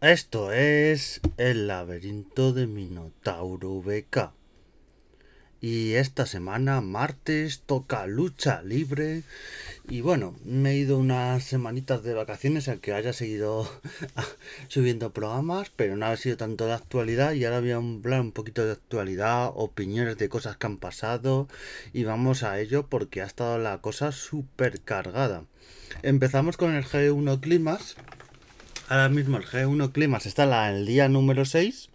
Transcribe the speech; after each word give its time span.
Esto 0.00 0.50
es 0.50 1.20
el 1.36 1.66
laberinto 1.66 2.54
de 2.54 2.66
Minotauro 2.66 3.82
VK. 3.82 4.32
Y 5.60 5.92
esta 5.92 6.24
semana, 6.24 6.80
martes, 6.80 7.60
toca 7.66 8.06
lucha 8.06 8.62
libre. 8.62 9.24
Y 9.90 10.00
bueno, 10.00 10.34
me 10.42 10.70
he 10.70 10.76
ido 10.76 10.96
unas 10.96 11.44
semanitas 11.44 12.02
de 12.02 12.14
vacaciones 12.14 12.66
al 12.68 12.80
que 12.80 12.94
haya 12.94 13.12
seguido 13.12 13.70
subiendo 14.68 15.12
programas, 15.12 15.68
pero 15.68 15.98
no 15.98 16.06
ha 16.06 16.16
sido 16.16 16.38
tanto 16.38 16.64
de 16.64 16.72
actualidad. 16.72 17.34
Y 17.34 17.44
ahora 17.44 17.60
voy 17.60 17.72
a 17.72 17.76
hablar 17.76 18.22
un 18.22 18.32
poquito 18.32 18.64
de 18.64 18.72
actualidad, 18.72 19.50
opiniones 19.54 20.16
de 20.16 20.30
cosas 20.30 20.56
que 20.56 20.66
han 20.66 20.78
pasado. 20.78 21.46
Y 21.92 22.04
vamos 22.04 22.42
a 22.42 22.58
ello 22.58 22.86
porque 22.86 23.20
ha 23.20 23.26
estado 23.26 23.58
la 23.58 23.82
cosa 23.82 24.12
súper 24.12 24.80
cargada. 24.80 25.44
Empezamos 26.02 26.56
con 26.56 26.74
el 26.74 26.86
G1 26.86 27.38
Climas. 27.40 27.96
Ahora 28.90 29.08
mismo 29.08 29.36
el 29.36 29.44
G1 29.44 29.92
Climas 29.92 30.26
está 30.26 30.42
en 30.68 30.74
el 30.74 30.84
día 30.84 31.08
número 31.08 31.44
6. 31.44 31.90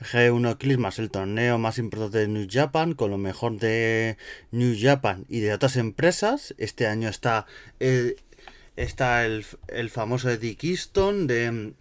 G1 0.00 0.58
Climas, 0.58 0.98
el 0.98 1.08
torneo 1.08 1.56
más 1.58 1.78
importante 1.78 2.18
de 2.18 2.26
New 2.26 2.48
Japan, 2.50 2.94
con 2.94 3.12
lo 3.12 3.16
mejor 3.16 3.60
de 3.60 4.16
New 4.50 4.74
Japan 4.76 5.24
y 5.28 5.38
de 5.38 5.54
otras 5.54 5.76
empresas. 5.76 6.52
Este 6.58 6.88
año 6.88 7.08
está 7.08 7.46
el, 7.78 8.16
está 8.74 9.24
el, 9.24 9.44
famoso 9.88 10.30
Eddie 10.30 10.56
Keystone 10.56 11.28
de, 11.28 11.74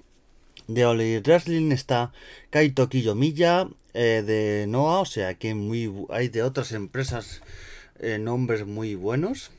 de 0.67 0.85
Oli 0.85 1.17
Wrestling, 1.17 1.71
está 1.71 2.13
Kaito 2.51 2.89
Kiyomiya 2.89 3.67
eh, 3.95 4.21
de 4.23 4.67
Noah, 4.67 4.99
o 4.99 5.05
sea 5.05 5.33
que 5.39 5.55
muy, 5.55 5.91
hay 6.11 6.27
de 6.27 6.43
otras 6.43 6.71
empresas 6.73 7.41
eh, 7.97 8.19
nombres 8.19 8.67
muy 8.67 8.93
buenos. 8.93 9.49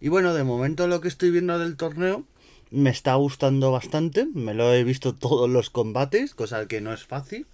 Y 0.00 0.08
bueno, 0.08 0.34
de 0.34 0.42
momento 0.42 0.88
lo 0.88 1.00
que 1.00 1.06
estoy 1.06 1.30
viendo 1.30 1.56
del 1.60 1.76
torneo 1.76 2.26
me 2.72 2.90
está 2.90 3.14
gustando 3.14 3.70
bastante. 3.70 4.26
Me 4.34 4.54
lo 4.54 4.72
he 4.72 4.84
visto 4.84 5.14
todos 5.14 5.48
los 5.48 5.70
combates, 5.70 6.34
cosa 6.34 6.66
que 6.66 6.80
no 6.80 6.92
es 6.92 7.04
fácil 7.04 7.46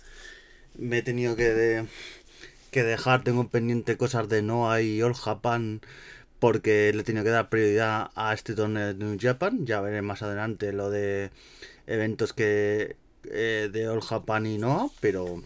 me 0.78 0.98
he 0.98 1.02
tenido 1.02 1.36
que, 1.36 1.84
que 2.70 2.82
dejar, 2.82 3.24
tengo 3.24 3.48
pendiente 3.48 3.96
cosas 3.96 4.28
de 4.28 4.42
Noah 4.42 4.80
y 4.80 5.02
All 5.02 5.14
Japan 5.14 5.80
porque 6.38 6.92
le 6.94 7.00
he 7.00 7.04
tenido 7.04 7.24
que 7.24 7.30
dar 7.30 7.50
prioridad 7.50 8.10
a 8.14 8.32
este 8.32 8.54
torneo 8.54 8.86
de 8.86 8.94
New 8.94 9.18
Japan. 9.20 9.66
Ya 9.66 9.80
veré 9.80 10.02
más 10.02 10.22
adelante 10.22 10.72
lo 10.72 10.88
de 10.88 11.30
eventos 11.86 12.32
que 12.32 12.96
eh, 13.24 13.68
de 13.72 13.88
All 13.88 14.00
Japan 14.00 14.46
y 14.46 14.56
Noah, 14.56 14.88
pero 15.00 15.42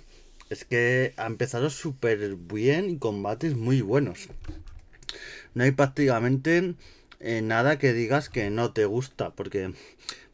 es 0.50 0.66
que 0.66 1.14
ha 1.16 1.26
empezado 1.26 1.70
súper 1.70 2.36
bien 2.36 2.90
y 2.90 2.98
combates 2.98 3.56
muy 3.56 3.80
buenos. 3.80 4.28
No 5.54 5.64
hay 5.64 5.70
prácticamente 5.70 6.74
eh, 7.22 7.42
nada 7.42 7.78
que 7.78 7.92
digas 7.92 8.28
que 8.28 8.50
no 8.50 8.72
te 8.72 8.84
gusta, 8.84 9.30
porque, 9.30 9.72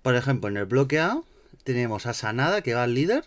por 0.02 0.16
ejemplo, 0.16 0.48
en 0.48 0.56
el 0.56 0.66
bloque 0.66 0.98
A 0.98 1.22
tenemos 1.64 2.06
a 2.06 2.14
Sanada 2.14 2.62
que 2.62 2.74
va 2.74 2.84
al 2.84 2.94
líder 2.94 3.24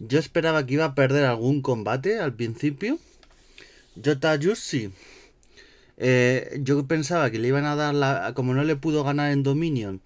yo 0.00 0.18
esperaba 0.18 0.64
que 0.64 0.74
iba 0.74 0.86
a 0.86 0.94
perder 0.94 1.26
algún 1.26 1.60
combate 1.60 2.18
al 2.18 2.32
principio. 2.34 2.98
Jota 4.02 4.34
Yushi. 4.34 4.90
Eh, 5.98 6.58
yo 6.62 6.86
pensaba 6.86 7.30
que 7.30 7.38
le 7.38 7.48
iban 7.48 7.66
a 7.66 7.76
dar 7.76 7.94
la. 7.94 8.32
Como 8.34 8.54
no 8.54 8.64
le 8.64 8.76
pudo 8.76 9.04
ganar 9.04 9.30
en 9.30 9.42
Dominion 9.42 10.00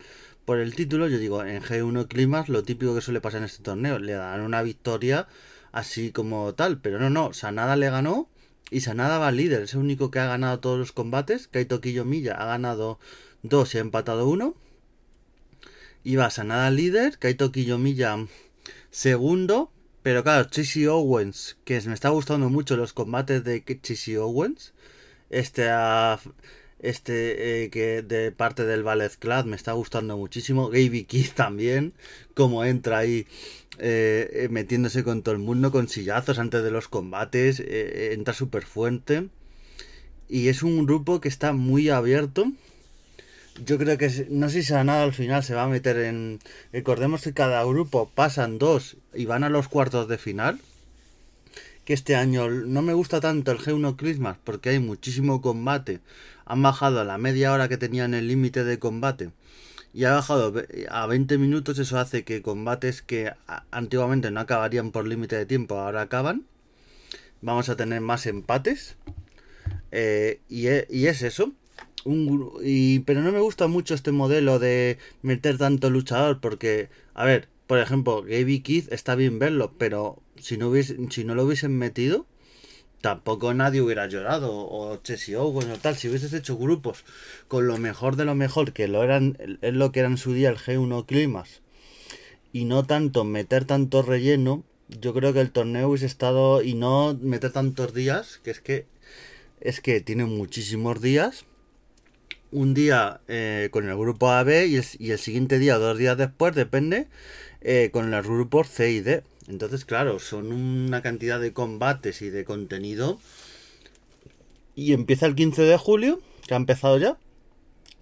por 0.44 0.58
el 0.58 0.74
título, 0.74 1.06
yo 1.06 1.18
digo, 1.18 1.44
en 1.44 1.62
G1 1.62 2.08
Climax, 2.08 2.48
lo 2.48 2.64
típico 2.64 2.94
que 2.94 3.00
suele 3.00 3.20
pasar 3.20 3.38
en 3.38 3.44
este 3.44 3.62
torneo, 3.62 4.00
le 4.00 4.14
dan 4.14 4.40
una 4.40 4.62
victoria 4.62 5.28
así 5.70 6.10
como 6.10 6.54
tal. 6.54 6.80
Pero 6.80 6.98
no, 6.98 7.08
no, 7.08 7.32
Sanada 7.32 7.76
le 7.76 7.88
ganó 7.88 8.28
y 8.70 8.80
Sanada 8.80 9.18
va 9.18 9.30
líder. 9.30 9.62
Es 9.62 9.74
el 9.74 9.80
único 9.80 10.10
que 10.10 10.18
ha 10.18 10.26
ganado 10.26 10.60
todos 10.60 10.78
los 10.78 10.92
combates. 10.92 11.48
Kaito 11.48 11.80
Kiyomiya 11.80 12.34
ha 12.34 12.46
ganado 12.46 12.98
dos 13.42 13.74
y 13.74 13.78
ha 13.78 13.80
empatado 13.80 14.28
uno. 14.28 14.54
Y 16.02 16.16
va 16.16 16.30
Sanada 16.30 16.70
líder, 16.70 17.18
Kaito 17.18 17.50
Kiyomiya 17.52 18.26
segundo, 18.90 19.70
pero 20.02 20.22
claro, 20.22 20.48
Chisi 20.50 20.86
Owens, 20.86 21.56
que 21.64 21.80
me 21.82 21.94
está 21.94 22.10
gustando 22.10 22.50
mucho 22.50 22.76
los 22.76 22.92
combates 22.92 23.42
de 23.42 23.64
Chisi 23.82 24.16
Owens. 24.16 24.74
Este, 25.30 25.68
este 26.78 27.64
eh, 27.64 27.70
que 27.70 28.02
de 28.02 28.32
parte 28.32 28.64
del 28.64 28.82
Ballet 28.82 29.16
Club 29.18 29.46
me 29.46 29.56
está 29.56 29.72
gustando 29.72 30.16
muchísimo. 30.16 30.68
Gaby 30.68 31.04
Keith 31.04 31.32
también, 31.34 31.94
como 32.34 32.64
entra 32.64 32.98
ahí 32.98 33.26
eh, 33.78 34.30
eh, 34.32 34.48
metiéndose 34.50 35.04
con 35.04 35.22
todo 35.22 35.34
el 35.34 35.40
mundo, 35.40 35.72
con 35.72 35.88
sillazos 35.88 36.38
antes 36.38 36.62
de 36.62 36.70
los 36.70 36.88
combates. 36.88 37.60
entra 37.60 38.34
súper 38.34 38.64
fuerte. 38.64 39.28
Y 40.28 40.48
es 40.48 40.62
un 40.62 40.86
grupo 40.86 41.20
que 41.20 41.28
está 41.28 41.52
muy 41.52 41.90
abierto 41.90 42.52
yo 43.64 43.78
creo 43.78 43.96
que 43.98 44.26
no 44.30 44.48
sé 44.48 44.62
si 44.62 44.72
nada 44.72 45.04
al 45.04 45.12
final 45.12 45.44
se 45.44 45.54
va 45.54 45.64
a 45.64 45.68
meter 45.68 45.96
en. 45.98 46.40
Recordemos 46.72 47.22
que 47.22 47.34
cada 47.34 47.62
grupo 47.64 48.10
pasan 48.14 48.58
dos 48.58 48.96
y 49.14 49.26
van 49.26 49.44
a 49.44 49.48
los 49.48 49.68
cuartos 49.68 50.08
de 50.08 50.18
final. 50.18 50.58
Que 51.84 51.92
este 51.92 52.16
año 52.16 52.48
no 52.48 52.82
me 52.82 52.94
gusta 52.94 53.20
tanto 53.20 53.52
el 53.52 53.58
G1 53.58 53.96
Christmas 53.96 54.38
porque 54.42 54.70
hay 54.70 54.78
muchísimo 54.78 55.40
combate. 55.40 56.00
Han 56.46 56.62
bajado 56.62 57.00
a 57.00 57.04
la 57.04 57.18
media 57.18 57.52
hora 57.52 57.68
que 57.68 57.76
tenían 57.76 58.14
el 58.14 58.28
límite 58.28 58.64
de 58.64 58.78
combate 58.78 59.30
y 59.92 60.04
ha 60.04 60.12
bajado 60.12 60.52
a 60.90 61.06
20 61.06 61.38
minutos. 61.38 61.78
Eso 61.78 61.98
hace 61.98 62.24
que 62.24 62.42
combates 62.42 63.02
que 63.02 63.32
antiguamente 63.70 64.30
no 64.30 64.40
acabarían 64.40 64.90
por 64.90 65.06
límite 65.06 65.36
de 65.36 65.46
tiempo 65.46 65.78
ahora 65.78 66.02
acaban. 66.02 66.44
Vamos 67.42 67.68
a 67.68 67.76
tener 67.76 68.00
más 68.00 68.26
empates. 68.26 68.96
Eh, 69.92 70.40
y, 70.48 70.66
e, 70.68 70.86
y 70.90 71.06
es 71.06 71.22
eso 71.22 71.52
y, 72.62 73.00
pero 73.00 73.22
no 73.22 73.32
me 73.32 73.40
gusta 73.40 73.66
mucho 73.66 73.94
este 73.94 74.12
modelo 74.12 74.58
de 74.58 74.98
meter 75.22 75.58
tanto 75.58 75.90
luchador 75.90 76.40
porque, 76.40 76.88
a 77.14 77.24
ver, 77.24 77.48
por 77.66 77.78
ejemplo, 77.78 78.22
Gaby 78.22 78.60
Keith 78.60 78.92
está 78.92 79.14
bien 79.14 79.38
verlo, 79.38 79.72
pero 79.78 80.20
si 80.44 80.58
no, 80.58 80.70
si 81.10 81.24
no 81.24 81.34
lo 81.34 81.44
hubiesen 81.44 81.76
metido, 81.78 82.26
tampoco 83.00 83.54
nadie 83.54 83.80
hubiera 83.80 84.06
llorado, 84.06 84.52
o 84.52 84.98
Chessy 85.02 85.34
Owen 85.34 85.70
o 85.70 85.78
tal, 85.78 85.96
si 85.96 86.08
hubieses 86.08 86.34
hecho 86.34 86.58
grupos 86.58 87.06
con 87.48 87.66
lo 87.66 87.78
mejor 87.78 88.16
de 88.16 88.26
lo 88.26 88.34
mejor, 88.34 88.74
que 88.74 88.86
lo 88.86 89.02
eran, 89.02 89.38
es 89.62 89.72
lo 89.72 89.90
que 89.90 90.00
era 90.00 90.08
en 90.10 90.18
su 90.18 90.34
día 90.34 90.50
el 90.50 90.58
G1 90.58 91.06
Climas, 91.06 91.62
y 92.52 92.66
no 92.66 92.84
tanto 92.84 93.24
meter 93.24 93.64
tanto 93.64 94.02
relleno, 94.02 94.64
yo 94.88 95.14
creo 95.14 95.32
que 95.32 95.40
el 95.40 95.50
torneo 95.50 95.88
hubiese 95.88 96.04
estado, 96.04 96.62
y 96.62 96.74
no 96.74 97.18
meter 97.18 97.50
tantos 97.50 97.94
días, 97.94 98.38
que 98.44 98.50
es 98.50 98.60
que, 98.60 98.86
es 99.60 99.80
que 99.80 100.02
tiene 100.02 100.26
muchísimos 100.26 101.00
días, 101.00 101.46
un 102.52 102.74
día 102.74 103.22
eh, 103.28 103.70
con 103.70 103.88
el 103.88 103.96
grupo 103.96 104.30
AB 104.30 104.66
y 104.66 104.76
el, 104.76 104.84
y 104.98 105.10
el, 105.12 105.18
siguiente 105.18 105.58
día, 105.58 105.78
dos 105.78 105.96
días 105.96 106.18
después, 106.18 106.54
depende, 106.54 107.08
eh, 107.62 107.88
con 107.94 108.10
los 108.10 108.26
grupos 108.26 108.68
C 108.68 108.92
y 108.92 109.00
D. 109.00 109.24
Entonces, 109.48 109.84
claro, 109.84 110.18
son 110.18 110.52
una 110.52 111.02
cantidad 111.02 111.40
de 111.40 111.52
combates 111.52 112.22
y 112.22 112.30
de 112.30 112.44
contenido. 112.44 113.18
Y 114.74 114.92
empieza 114.92 115.26
el 115.26 115.34
15 115.34 115.62
de 115.62 115.76
julio, 115.76 116.20
que 116.46 116.54
ha 116.54 116.56
empezado 116.56 116.98
ya, 116.98 117.16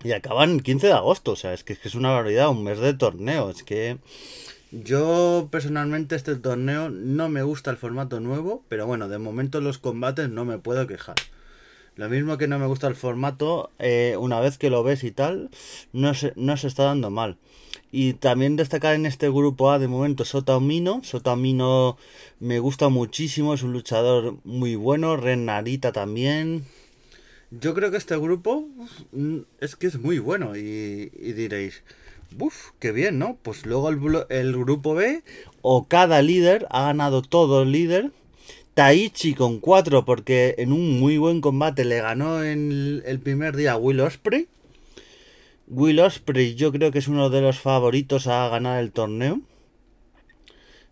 y 0.04 0.12
acaban 0.12 0.50
el 0.50 0.62
15 0.62 0.88
de 0.88 0.92
agosto. 0.92 1.32
O 1.32 1.36
sea, 1.36 1.52
es 1.52 1.64
que, 1.64 1.76
es 1.82 1.94
una 1.94 2.10
barbaridad, 2.10 2.50
un 2.50 2.64
mes 2.64 2.78
de 2.78 2.94
torneo. 2.94 3.50
Es 3.50 3.62
que 3.62 3.98
yo 4.70 5.48
personalmente 5.50 6.16
este 6.16 6.36
torneo 6.36 6.88
no 6.88 7.28
me 7.28 7.42
gusta 7.42 7.70
el 7.70 7.76
formato 7.76 8.20
nuevo, 8.20 8.64
pero 8.68 8.86
bueno, 8.86 9.08
de 9.08 9.18
momento 9.18 9.60
los 9.60 9.78
combates 9.78 10.30
no 10.30 10.44
me 10.44 10.58
puedo 10.58 10.86
quejar. 10.86 11.16
Lo 11.94 12.08
mismo 12.08 12.38
que 12.38 12.48
no 12.48 12.58
me 12.58 12.66
gusta 12.66 12.86
el 12.86 12.94
formato, 12.94 13.70
eh, 13.78 14.16
una 14.18 14.40
vez 14.40 14.56
que 14.56 14.70
lo 14.70 14.82
ves 14.82 15.04
y 15.04 15.10
tal, 15.10 15.50
no 15.92 16.14
se, 16.14 16.32
no 16.36 16.56
se 16.56 16.68
está 16.68 16.84
dando 16.84 17.10
mal. 17.10 17.36
Y 17.92 18.14
también 18.14 18.56
destacar 18.56 18.94
en 18.94 19.06
este 19.06 19.28
grupo 19.28 19.70
A 19.70 19.78
de 19.78 19.86
momento 19.86 20.24
Sota 20.24 20.56
Omino. 20.56 21.02
Me 22.40 22.58
gusta 22.58 22.88
muchísimo, 22.88 23.54
es 23.54 23.62
un 23.62 23.72
luchador 23.72 24.38
muy 24.44 24.74
bueno. 24.74 25.16
Ren 25.16 25.44
Narita 25.44 25.92
también. 25.92 26.64
Yo 27.50 27.74
creo 27.74 27.90
que 27.90 27.98
este 27.98 28.16
grupo 28.16 28.66
mm, 29.12 29.40
es 29.60 29.76
que 29.76 29.86
es 29.86 30.00
muy 30.00 30.18
bueno 30.18 30.56
y, 30.56 31.10
diréis, 31.10 31.82
uff, 32.38 32.70
qué 32.78 32.92
bien, 32.92 33.18
¿no? 33.18 33.36
Pues 33.42 33.66
luego 33.66 33.90
el, 33.90 34.26
el 34.30 34.56
grupo 34.56 34.94
B, 34.94 35.22
o 35.60 35.86
cada 35.86 36.22
líder 36.22 36.66
ha 36.70 36.86
ganado 36.86 37.20
todo 37.20 37.62
el 37.62 37.72
líder 37.72 38.10
Taichi 38.74 39.34
con 39.34 39.60
4 39.60 40.06
porque 40.06 40.54
en 40.56 40.72
un 40.72 40.98
muy 40.98 41.18
buen 41.18 41.42
combate 41.42 41.84
le 41.84 42.00
ganó 42.00 42.42
en 42.42 43.02
el 43.04 43.20
primer 43.20 43.54
día 43.54 43.76
Will 43.76 44.00
Osprey. 44.00 44.48
Will 45.74 46.00
Osprey 46.00 46.54
yo 46.54 46.70
creo 46.70 46.92
que 46.92 46.98
es 46.98 47.08
uno 47.08 47.30
de 47.30 47.40
los 47.40 47.58
favoritos 47.58 48.26
a 48.26 48.46
ganar 48.50 48.78
el 48.78 48.92
torneo. 48.92 49.40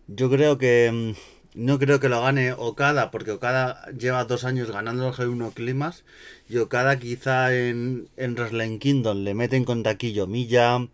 Yo 0.07 0.27
creo 0.31 0.57
que 0.57 0.89
mm, 0.91 1.61
no 1.63 1.77
creo 1.77 1.99
que 1.99 2.09
lo 2.09 2.19
gane 2.19 2.53
Okada 2.53 3.11
porque 3.11 3.29
Okada 3.29 3.85
lleva 3.91 4.25
dos 4.25 4.43
años 4.43 4.71
ganando 4.71 5.07
el 5.07 5.13
G1 5.13 5.53
Climas 5.53 6.03
y 6.49 6.57
Okada 6.57 6.97
quizá 6.97 7.55
en, 7.55 8.09
en 8.17 8.33
Wrestling 8.33 8.79
Kingdom 8.79 9.19
le 9.23 9.35
meten 9.35 9.65
contra 9.65 9.97
Milla 10.27 10.87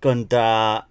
contra 0.00 0.88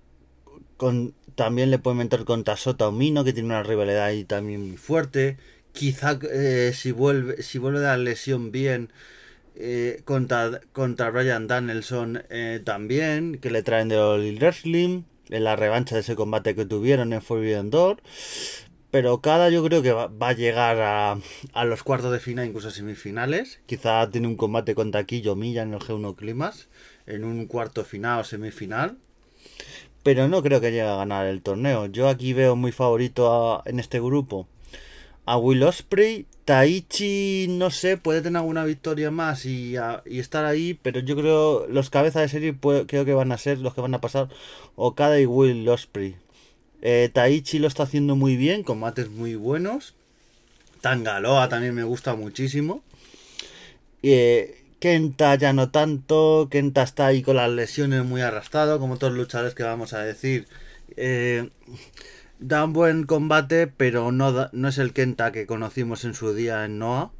con, 0.77 1.13
también 1.35 1.69
le 1.69 1.77
puede 1.77 1.97
meter 1.97 2.25
contra 2.25 2.57
Sota 2.57 2.89
Mino, 2.89 3.23
que 3.23 3.33
tiene 3.33 3.49
una 3.49 3.61
rivalidad 3.61 4.05
ahí 4.05 4.23
también 4.23 4.67
muy 4.69 4.77
fuerte. 4.77 5.37
Quizá 5.71 6.17
eh, 6.31 6.71
si 6.73 6.91
vuelve 6.91 7.43
si 7.43 7.59
vuelve 7.59 7.79
a 7.79 7.95
la 7.95 7.97
lesión 7.97 8.51
bien 8.51 8.91
eh, 9.59 10.01
contra, 10.05 10.61
contra 10.71 11.09
Brian 11.09 11.47
Danielson 11.47 12.23
eh, 12.29 12.61
también, 12.63 13.39
que 13.39 13.49
le 13.49 13.63
traen 13.63 13.89
de 13.89 13.97
All 13.97 14.37
Wrestling. 14.37 15.03
en 15.29 15.43
la 15.43 15.55
revancha 15.55 15.95
de 15.95 16.01
ese 16.01 16.15
combate 16.15 16.55
que 16.55 16.65
tuvieron 16.65 17.11
en 17.11 17.23
Forbidden 17.23 17.71
Door. 17.71 17.97
Pero 18.91 19.19
cada 19.19 19.49
yo 19.49 19.63
creo 19.63 19.81
que 19.81 19.91
va, 19.91 20.09
a 20.19 20.33
llegar 20.33 20.79
a, 20.79 21.17
a, 21.53 21.65
los 21.65 21.83
cuartos 21.83 22.11
de 22.11 22.19
final, 22.19 22.45
incluso 22.45 22.69
semifinales. 22.69 23.59
Quizá 23.65 24.09
tiene 24.11 24.27
un 24.27 24.37
combate 24.37 24.75
contra 24.75 25.05
Quillo 25.05 25.35
Milla 25.35 25.63
en 25.63 25.73
el 25.73 25.79
G1 25.79 26.15
Climas, 26.15 26.69
en 27.07 27.25
un 27.25 27.47
cuarto 27.47 27.83
final 27.83 28.21
o 28.21 28.23
semifinal. 28.23 28.97
Pero 30.03 30.27
no 30.27 30.43
creo 30.43 30.61
que 30.61 30.69
llegue 30.69 30.83
a 30.83 30.97
ganar 30.97 31.25
el 31.25 31.41
torneo. 31.41 31.87
Yo 31.87 32.07
aquí 32.07 32.33
veo 32.33 32.55
muy 32.55 32.71
favorito 32.71 33.63
en 33.65 33.79
este 33.79 33.99
grupo 33.99 34.47
a 35.27 35.37
Will 35.37 35.61
Osprey. 35.61 36.25
Taichi, 36.45 37.47
no 37.49 37.69
sé, 37.69 37.97
puede 37.97 38.21
tener 38.21 38.37
alguna 38.37 38.63
victoria 38.63 39.11
más 39.11 39.45
y, 39.45 39.75
estar 40.05 40.45
ahí, 40.45 40.79
pero 40.81 41.01
yo 41.01 41.17
creo 41.17 41.67
los 41.67 41.89
cabezas 41.89 42.21
de 42.21 42.29
serie 42.29 42.57
creo 42.87 43.05
que 43.05 43.13
van 43.13 43.33
a 43.33 43.37
ser 43.37 43.59
los 43.59 43.73
que 43.73 43.81
van 43.81 43.93
a 43.93 43.99
pasar 43.99 44.29
Okada 44.77 45.19
y 45.19 45.25
Will 45.25 45.67
Osprey. 45.67 46.15
Eh, 46.81 47.09
Taichi 47.13 47.59
lo 47.59 47.67
está 47.67 47.83
haciendo 47.83 48.15
muy 48.15 48.37
bien, 48.37 48.63
combates 48.63 49.09
muy 49.09 49.35
buenos. 49.35 49.93
Tangaloa 50.79 51.49
también 51.49 51.75
me 51.75 51.83
gusta 51.83 52.15
muchísimo. 52.15 52.81
Eh, 54.01 54.63
Kenta 54.79 55.35
ya 55.35 55.51
no 55.51 55.69
tanto. 55.71 56.47
Kenta 56.49 56.83
está 56.83 57.07
ahí 57.07 57.21
con 57.23 57.35
las 57.35 57.49
lesiones 57.49 58.05
muy 58.05 58.21
arrastrado, 58.21 58.79
como 58.79 58.97
todos 58.97 59.11
los 59.11 59.25
luchadores 59.25 59.53
que 59.53 59.63
vamos 59.63 59.91
a 59.91 59.99
decir. 59.99 60.47
Eh, 60.95 61.49
da 62.39 62.63
un 62.63 62.73
buen 62.73 63.03
combate, 63.03 63.67
pero 63.67 64.11
no, 64.11 64.49
no 64.51 64.67
es 64.67 64.77
el 64.77 64.93
Kenta 64.93 65.31
que 65.31 65.47
conocimos 65.47 66.05
en 66.05 66.13
su 66.13 66.33
día 66.33 66.65
en 66.65 66.79
Noah. 66.79 67.11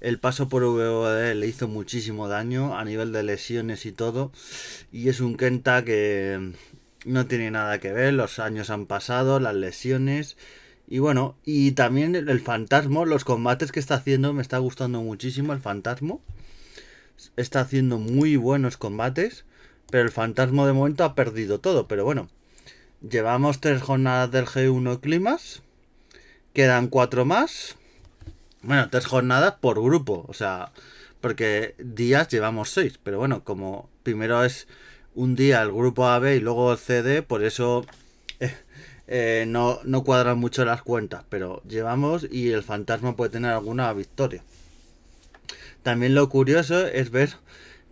El 0.00 0.18
paso 0.18 0.48
por 0.48 0.64
VOD 0.64 1.34
le 1.34 1.46
hizo 1.46 1.68
muchísimo 1.68 2.26
daño 2.26 2.76
a 2.78 2.84
nivel 2.84 3.12
de 3.12 3.22
lesiones 3.22 3.84
y 3.84 3.92
todo. 3.92 4.32
Y 4.90 5.08
es 5.10 5.20
un 5.20 5.36
Kenta 5.36 5.84
que 5.84 6.54
no 7.04 7.26
tiene 7.26 7.50
nada 7.50 7.78
que 7.80 7.92
ver. 7.92 8.14
Los 8.14 8.38
años 8.38 8.70
han 8.70 8.86
pasado, 8.86 9.40
las 9.40 9.54
lesiones. 9.54 10.38
Y 10.88 11.00
bueno, 11.00 11.36
y 11.44 11.72
también 11.72 12.16
el 12.16 12.40
fantasma, 12.40 13.04
los 13.04 13.24
combates 13.24 13.72
que 13.72 13.80
está 13.80 13.96
haciendo, 13.96 14.32
me 14.32 14.42
está 14.42 14.58
gustando 14.58 15.02
muchísimo 15.02 15.52
el 15.52 15.60
fantasma. 15.60 16.16
Está 17.36 17.60
haciendo 17.60 17.98
muy 17.98 18.36
buenos 18.36 18.78
combates. 18.78 19.44
Pero 19.90 20.04
el 20.04 20.10
fantasma 20.10 20.66
de 20.66 20.72
momento 20.72 21.04
ha 21.04 21.14
perdido 21.14 21.60
todo. 21.60 21.88
Pero 21.88 22.04
bueno, 22.04 22.30
Llevamos 23.08 23.60
tres 23.60 23.80
jornadas 23.80 24.30
del 24.30 24.44
G1 24.44 25.00
Climas. 25.00 25.62
Quedan 26.52 26.88
cuatro 26.88 27.24
más. 27.24 27.76
Bueno, 28.60 28.90
tres 28.90 29.06
jornadas 29.06 29.54
por 29.58 29.82
grupo. 29.82 30.26
O 30.28 30.34
sea, 30.34 30.72
porque 31.22 31.74
días 31.78 32.28
llevamos 32.28 32.68
seis. 32.68 33.00
Pero 33.02 33.18
bueno, 33.18 33.42
como 33.42 33.88
primero 34.02 34.44
es 34.44 34.68
un 35.14 35.34
día 35.34 35.62
el 35.62 35.72
grupo 35.72 36.08
AB 36.08 36.36
y 36.36 36.40
luego 36.40 36.72
el 36.72 36.78
CD, 36.78 37.22
por 37.22 37.42
eso 37.42 37.86
eh, 38.40 38.54
eh, 39.06 39.44
no, 39.48 39.80
no 39.84 40.04
cuadran 40.04 40.38
mucho 40.38 40.66
las 40.66 40.82
cuentas. 40.82 41.24
Pero 41.30 41.62
llevamos 41.66 42.26
y 42.30 42.50
el 42.50 42.62
fantasma 42.62 43.16
puede 43.16 43.30
tener 43.30 43.52
alguna 43.52 43.90
victoria. 43.94 44.42
También 45.82 46.14
lo 46.14 46.28
curioso 46.28 46.86
es 46.86 47.10
ver 47.10 47.30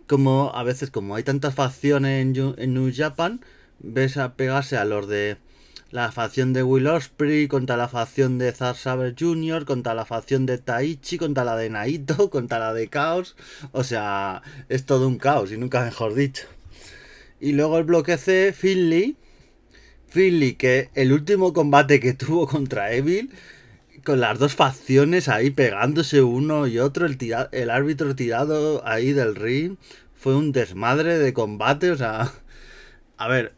como 0.05 0.51
a 0.53 0.61
veces, 0.61 0.91
como 0.91 1.15
hay 1.15 1.23
tantas 1.23 1.55
facciones 1.55 2.21
en, 2.21 2.53
en 2.59 2.73
New 2.75 2.91
Japan, 2.95 3.41
ves 3.79 4.17
a 4.17 4.33
pegarse 4.35 4.77
a 4.77 4.85
los 4.85 5.07
de 5.07 5.37
la 5.91 6.11
facción 6.11 6.53
de 6.53 6.61
Will 6.61 6.87
Osprey, 6.87 7.47
contra 7.47 7.75
la 7.75 7.87
facción 7.87 8.37
de 8.37 8.51
Zack 8.51 8.75
Saber 8.75 9.15
Jr., 9.17 9.65
contra 9.65 9.95
la 9.95 10.05
facción 10.05 10.45
de 10.45 10.59
Taichi, 10.59 11.17
contra 11.17 11.43
la 11.43 11.57
de 11.57 11.69
Naito, 11.69 12.29
contra 12.31 12.59
la 12.59 12.73
de 12.73 12.87
Chaos. 12.87 13.35
O 13.71 13.83
sea, 13.83 14.43
es 14.69 14.85
todo 14.85 15.07
un 15.07 15.17
caos 15.17 15.51
y 15.51 15.57
nunca 15.57 15.83
mejor 15.83 16.13
dicho. 16.13 16.45
Y 17.39 17.53
luego 17.53 17.77
el 17.79 17.85
bloque 17.85 18.17
C, 18.17 18.53
Finley. 18.55 19.17
Finley, 20.07 20.55
que 20.55 20.89
el 20.93 21.11
último 21.11 21.53
combate 21.53 21.99
que 21.99 22.13
tuvo 22.13 22.47
contra 22.47 22.93
Evil, 22.93 23.31
con 24.03 24.19
las 24.19 24.39
dos 24.39 24.55
facciones 24.55 25.27
ahí 25.27 25.49
pegándose 25.49 26.21
uno 26.21 26.67
y 26.67 26.79
otro, 26.79 27.05
el, 27.05 27.17
el 27.51 27.69
árbitro 27.69 28.15
tirado 28.15 28.85
ahí 28.87 29.13
del 29.13 29.35
ring, 29.35 29.77
fue 30.15 30.35
un 30.35 30.51
desmadre 30.51 31.17
de 31.17 31.33
combate. 31.33 31.91
O 31.91 31.97
sea, 31.97 32.31
a 33.17 33.27
ver, 33.27 33.53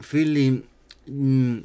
Philly 0.00 0.64
mm, 1.06 1.58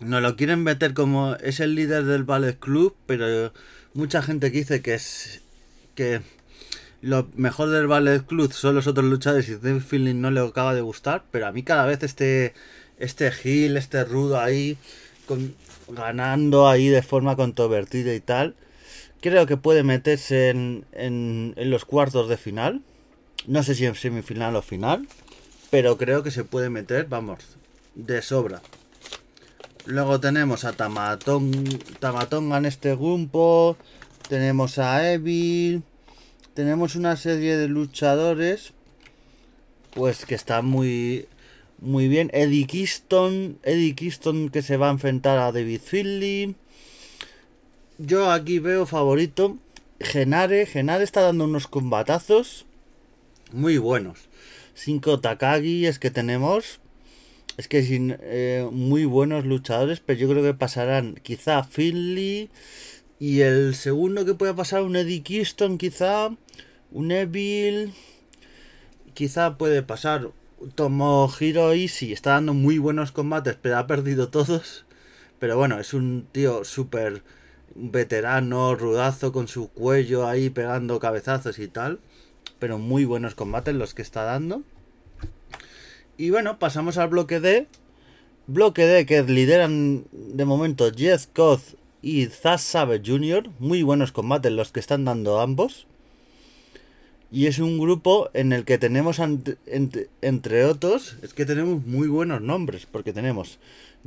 no 0.00 0.20
lo 0.20 0.36
quieren 0.36 0.62
meter 0.62 0.94
como 0.94 1.36
es 1.36 1.60
el 1.60 1.74
líder 1.74 2.04
del 2.04 2.24
Ballet 2.24 2.58
Club, 2.58 2.94
pero 3.06 3.52
mucha 3.94 4.22
gente 4.22 4.50
dice 4.50 4.82
que 4.82 4.94
es 4.94 5.42
que 5.94 6.20
lo 7.00 7.28
mejor 7.36 7.70
del 7.70 7.86
Ballet 7.86 8.24
Club 8.24 8.52
son 8.52 8.74
los 8.74 8.86
otros 8.86 9.06
luchadores 9.06 9.48
y 9.48 9.54
Dave 9.54 9.80
Feeling 9.80 10.20
no 10.20 10.30
le 10.30 10.40
acaba 10.40 10.74
de 10.74 10.80
gustar, 10.80 11.24
pero 11.30 11.46
a 11.46 11.52
mí 11.52 11.62
cada 11.62 11.86
vez 11.86 12.02
este 12.02 12.54
este 12.98 13.30
Gil, 13.30 13.76
este 13.76 14.04
rudo 14.04 14.40
ahí 14.40 14.78
ganando 15.88 16.68
ahí 16.68 16.88
de 16.88 17.02
forma 17.02 17.36
controvertida 17.36 18.14
y 18.14 18.20
tal, 18.20 18.54
creo 19.20 19.46
que 19.46 19.56
puede 19.56 19.82
meterse 19.82 20.50
en, 20.50 20.84
en 20.92 21.70
los 21.70 21.84
cuartos 21.84 22.28
de 22.28 22.36
final. 22.36 22.82
No 23.46 23.62
sé 23.62 23.74
si 23.74 23.84
en 23.84 23.94
semifinal 23.94 24.56
o 24.56 24.62
final, 24.62 25.06
pero 25.70 25.98
creo 25.98 26.22
que 26.22 26.30
se 26.30 26.44
puede 26.44 26.70
meter, 26.70 27.06
vamos, 27.06 27.58
de 27.94 28.22
sobra. 28.22 28.62
Luego 29.86 30.18
tenemos 30.18 30.64
a 30.64 30.72
Tamatón, 30.72 31.52
Tamatonga 32.00 32.58
en 32.58 32.66
este 32.66 32.94
grupo. 32.94 33.76
Tenemos 34.28 34.78
a 34.78 35.12
Evil. 35.12 35.82
Tenemos 36.54 36.96
una 36.96 37.16
serie 37.16 37.56
de 37.56 37.68
luchadores. 37.68 38.72
Pues 39.90 40.24
que 40.24 40.34
están 40.34 40.66
muy, 40.66 41.28
muy 41.78 42.08
bien. 42.08 42.30
Eddie 42.32 42.66
Kingston. 42.66 43.58
Eddie 43.62 43.94
Kingston 43.94 44.48
que 44.48 44.62
se 44.62 44.76
va 44.78 44.88
a 44.88 44.92
enfrentar 44.92 45.38
a 45.38 45.52
David 45.52 45.80
Finley. 45.84 46.56
Yo 47.98 48.30
aquí 48.30 48.58
veo 48.58 48.86
favorito. 48.86 49.58
Genare. 50.00 50.64
Genare 50.64 51.04
está 51.04 51.20
dando 51.20 51.44
unos 51.44 51.66
combatazos 51.66 52.64
muy 53.52 53.78
buenos. 53.78 54.18
Cinco 54.74 55.20
Takagi 55.20 55.86
es 55.86 55.98
que 55.98 56.10
tenemos 56.10 56.80
es 57.56 57.68
que 57.68 57.82
sin 57.82 58.16
eh, 58.20 58.68
muy 58.70 59.04
buenos 59.04 59.44
luchadores, 59.44 60.00
pero 60.00 60.18
yo 60.18 60.28
creo 60.28 60.42
que 60.42 60.54
pasarán 60.54 61.14
quizá 61.22 61.62
Finley 61.64 62.50
y 63.18 63.40
el 63.40 63.74
segundo 63.74 64.24
que 64.24 64.34
puede 64.34 64.54
pasar 64.54 64.82
un 64.82 64.96
Eddie 64.96 65.22
Kingston, 65.22 65.78
quizá 65.78 66.30
un 66.90 67.12
Evil, 67.12 67.94
quizá 69.14 69.56
puede 69.56 69.82
pasar 69.82 70.30
Tomohiro 70.74 71.74
Ishii, 71.74 72.12
está 72.12 72.30
dando 72.30 72.54
muy 72.54 72.78
buenos 72.78 73.12
combates, 73.12 73.56
pero 73.60 73.78
ha 73.78 73.86
perdido 73.86 74.28
todos. 74.28 74.84
Pero 75.38 75.56
bueno, 75.56 75.78
es 75.78 75.94
un 75.94 76.26
tío 76.32 76.64
súper 76.64 77.22
veterano, 77.74 78.74
rudazo 78.74 79.32
con 79.32 79.48
su 79.48 79.68
cuello 79.68 80.26
ahí 80.26 80.50
pegando 80.50 81.00
cabezazos 81.00 81.58
y 81.58 81.68
tal. 81.68 82.00
Pero 82.58 82.78
muy 82.78 83.04
buenos 83.04 83.34
combates 83.34 83.74
los 83.74 83.94
que 83.94 84.02
está 84.02 84.22
dando. 84.22 84.62
Y 86.16 86.30
bueno, 86.30 86.58
pasamos 86.58 86.96
al 86.98 87.08
bloque 87.08 87.40
D. 87.40 87.66
Bloque 88.46 88.86
D 88.86 89.06
que 89.06 89.22
lideran 89.22 90.04
de 90.12 90.44
momento 90.44 90.90
Jeff 90.94 91.26
Koth 91.26 91.74
y 92.02 92.26
Savage 92.26 93.02
Jr. 93.04 93.50
Muy 93.58 93.82
buenos 93.82 94.12
combates 94.12 94.52
los 94.52 94.70
que 94.70 94.80
están 94.80 95.04
dando 95.04 95.40
ambos. 95.40 95.86
Y 97.32 97.46
es 97.46 97.58
un 97.58 97.78
grupo 97.78 98.30
en 98.32 98.52
el 98.52 98.64
que 98.64 98.78
tenemos, 98.78 99.18
entre, 99.18 100.64
otros, 100.66 101.16
es 101.22 101.34
que 101.34 101.46
tenemos 101.46 101.84
muy 101.84 102.06
buenos 102.06 102.40
nombres. 102.40 102.86
Porque 102.86 103.12
tenemos 103.12 103.58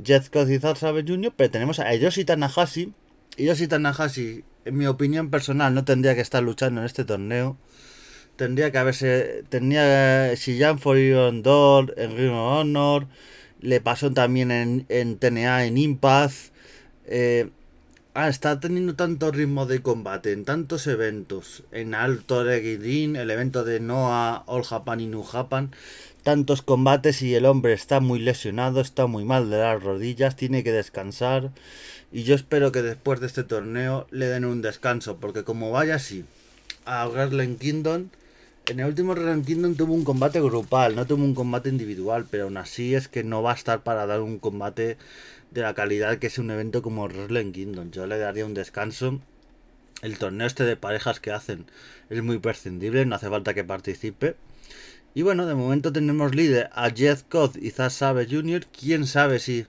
Jeff 0.02 0.30
Koth 0.30 0.48
y 0.48 0.58
Savage 0.58 1.04
Jr., 1.06 1.34
pero 1.36 1.50
tenemos 1.50 1.78
a 1.78 1.94
Yoshi 1.94 2.24
Tanahashi. 2.24 2.94
Y 3.36 3.44
Yoshi 3.44 3.66
Tanahashi, 3.66 4.44
en 4.64 4.76
mi 4.78 4.86
opinión 4.86 5.28
personal, 5.28 5.74
no 5.74 5.84
tendría 5.84 6.14
que 6.14 6.22
estar 6.22 6.42
luchando 6.42 6.80
en 6.80 6.86
este 6.86 7.04
torneo 7.04 7.58
tendría 8.38 8.70
que 8.72 8.78
haberse. 8.78 9.44
Tenía 9.50 10.34
Sillan 10.36 10.78
for 10.78 10.96
Door, 11.42 11.94
en 11.98 12.16
Ring 12.16 12.30
of 12.30 12.60
Honor. 12.60 13.06
Le 13.60 13.80
pasó 13.80 14.12
también 14.12 14.50
en, 14.50 14.86
en 14.88 15.18
TNA, 15.18 15.66
en 15.66 15.76
Impact. 15.76 16.54
Eh, 17.06 17.50
ah, 18.14 18.28
está 18.28 18.60
teniendo 18.60 18.94
tanto 18.94 19.32
ritmo 19.32 19.66
de 19.66 19.82
combate 19.82 20.32
en 20.32 20.44
tantos 20.44 20.86
eventos. 20.86 21.64
En 21.72 21.94
Alto 21.94 22.44
Reguidin, 22.44 23.16
el 23.16 23.30
evento 23.30 23.64
de 23.64 23.80
Noah, 23.80 24.44
All 24.46 24.62
Japan 24.62 25.00
y 25.00 25.06
New 25.06 25.24
Japan. 25.24 25.72
Tantos 26.22 26.62
combates 26.62 27.22
y 27.22 27.34
el 27.34 27.46
hombre 27.46 27.72
está 27.72 28.00
muy 28.00 28.20
lesionado, 28.20 28.80
está 28.80 29.06
muy 29.06 29.24
mal 29.24 29.50
de 29.50 29.58
las 29.58 29.82
rodillas, 29.82 30.36
tiene 30.36 30.62
que 30.62 30.72
descansar. 30.72 31.50
Y 32.12 32.22
yo 32.22 32.34
espero 32.34 32.70
que 32.70 32.82
después 32.82 33.18
de 33.20 33.26
este 33.26 33.42
torneo 33.42 34.06
le 34.10 34.26
den 34.26 34.44
un 34.44 34.62
descanso, 34.62 35.16
porque 35.16 35.42
como 35.42 35.70
vaya 35.70 35.96
así 35.96 36.24
a 36.84 37.08
Garland 37.08 37.58
Kingdom, 37.58 38.08
en 38.68 38.80
el 38.80 38.86
último 38.86 39.14
Realm 39.14 39.44
Kingdom 39.44 39.74
tuvo 39.74 39.94
un 39.94 40.04
combate 40.04 40.40
grupal, 40.40 40.94
no 40.94 41.06
tuvo 41.06 41.24
un 41.24 41.34
combate 41.34 41.68
individual, 41.68 42.26
pero 42.30 42.44
aún 42.44 42.56
así 42.56 42.94
es 42.94 43.08
que 43.08 43.24
no 43.24 43.42
va 43.42 43.52
a 43.52 43.54
estar 43.54 43.82
para 43.82 44.06
dar 44.06 44.20
un 44.20 44.38
combate 44.38 44.98
de 45.50 45.62
la 45.62 45.74
calidad 45.74 46.18
que 46.18 46.26
es 46.26 46.38
un 46.38 46.50
evento 46.50 46.82
como 46.82 47.08
Realm 47.08 47.52
Kingdom. 47.52 47.90
Yo 47.90 48.06
le 48.06 48.18
daría 48.18 48.44
un 48.44 48.54
descanso 48.54 49.20
el 50.02 50.18
torneo 50.18 50.46
este 50.46 50.64
de 50.64 50.76
parejas 50.76 51.18
que 51.18 51.32
hacen 51.32 51.66
es 52.10 52.22
muy 52.22 52.38
prescindible, 52.38 53.04
no 53.06 53.16
hace 53.16 53.28
falta 53.28 53.54
que 53.54 53.64
participe. 53.64 54.36
Y 55.14 55.22
bueno, 55.22 55.46
de 55.46 55.54
momento 55.54 55.92
tenemos 55.92 56.34
líder 56.34 56.70
a 56.72 56.90
Jeff 56.90 57.22
Codd 57.28 57.56
y 57.56 57.70
Zaz 57.70 57.94
Savage 57.94 58.36
Jr. 58.36 58.66
Quién 58.66 59.06
sabe 59.06 59.40
si, 59.40 59.66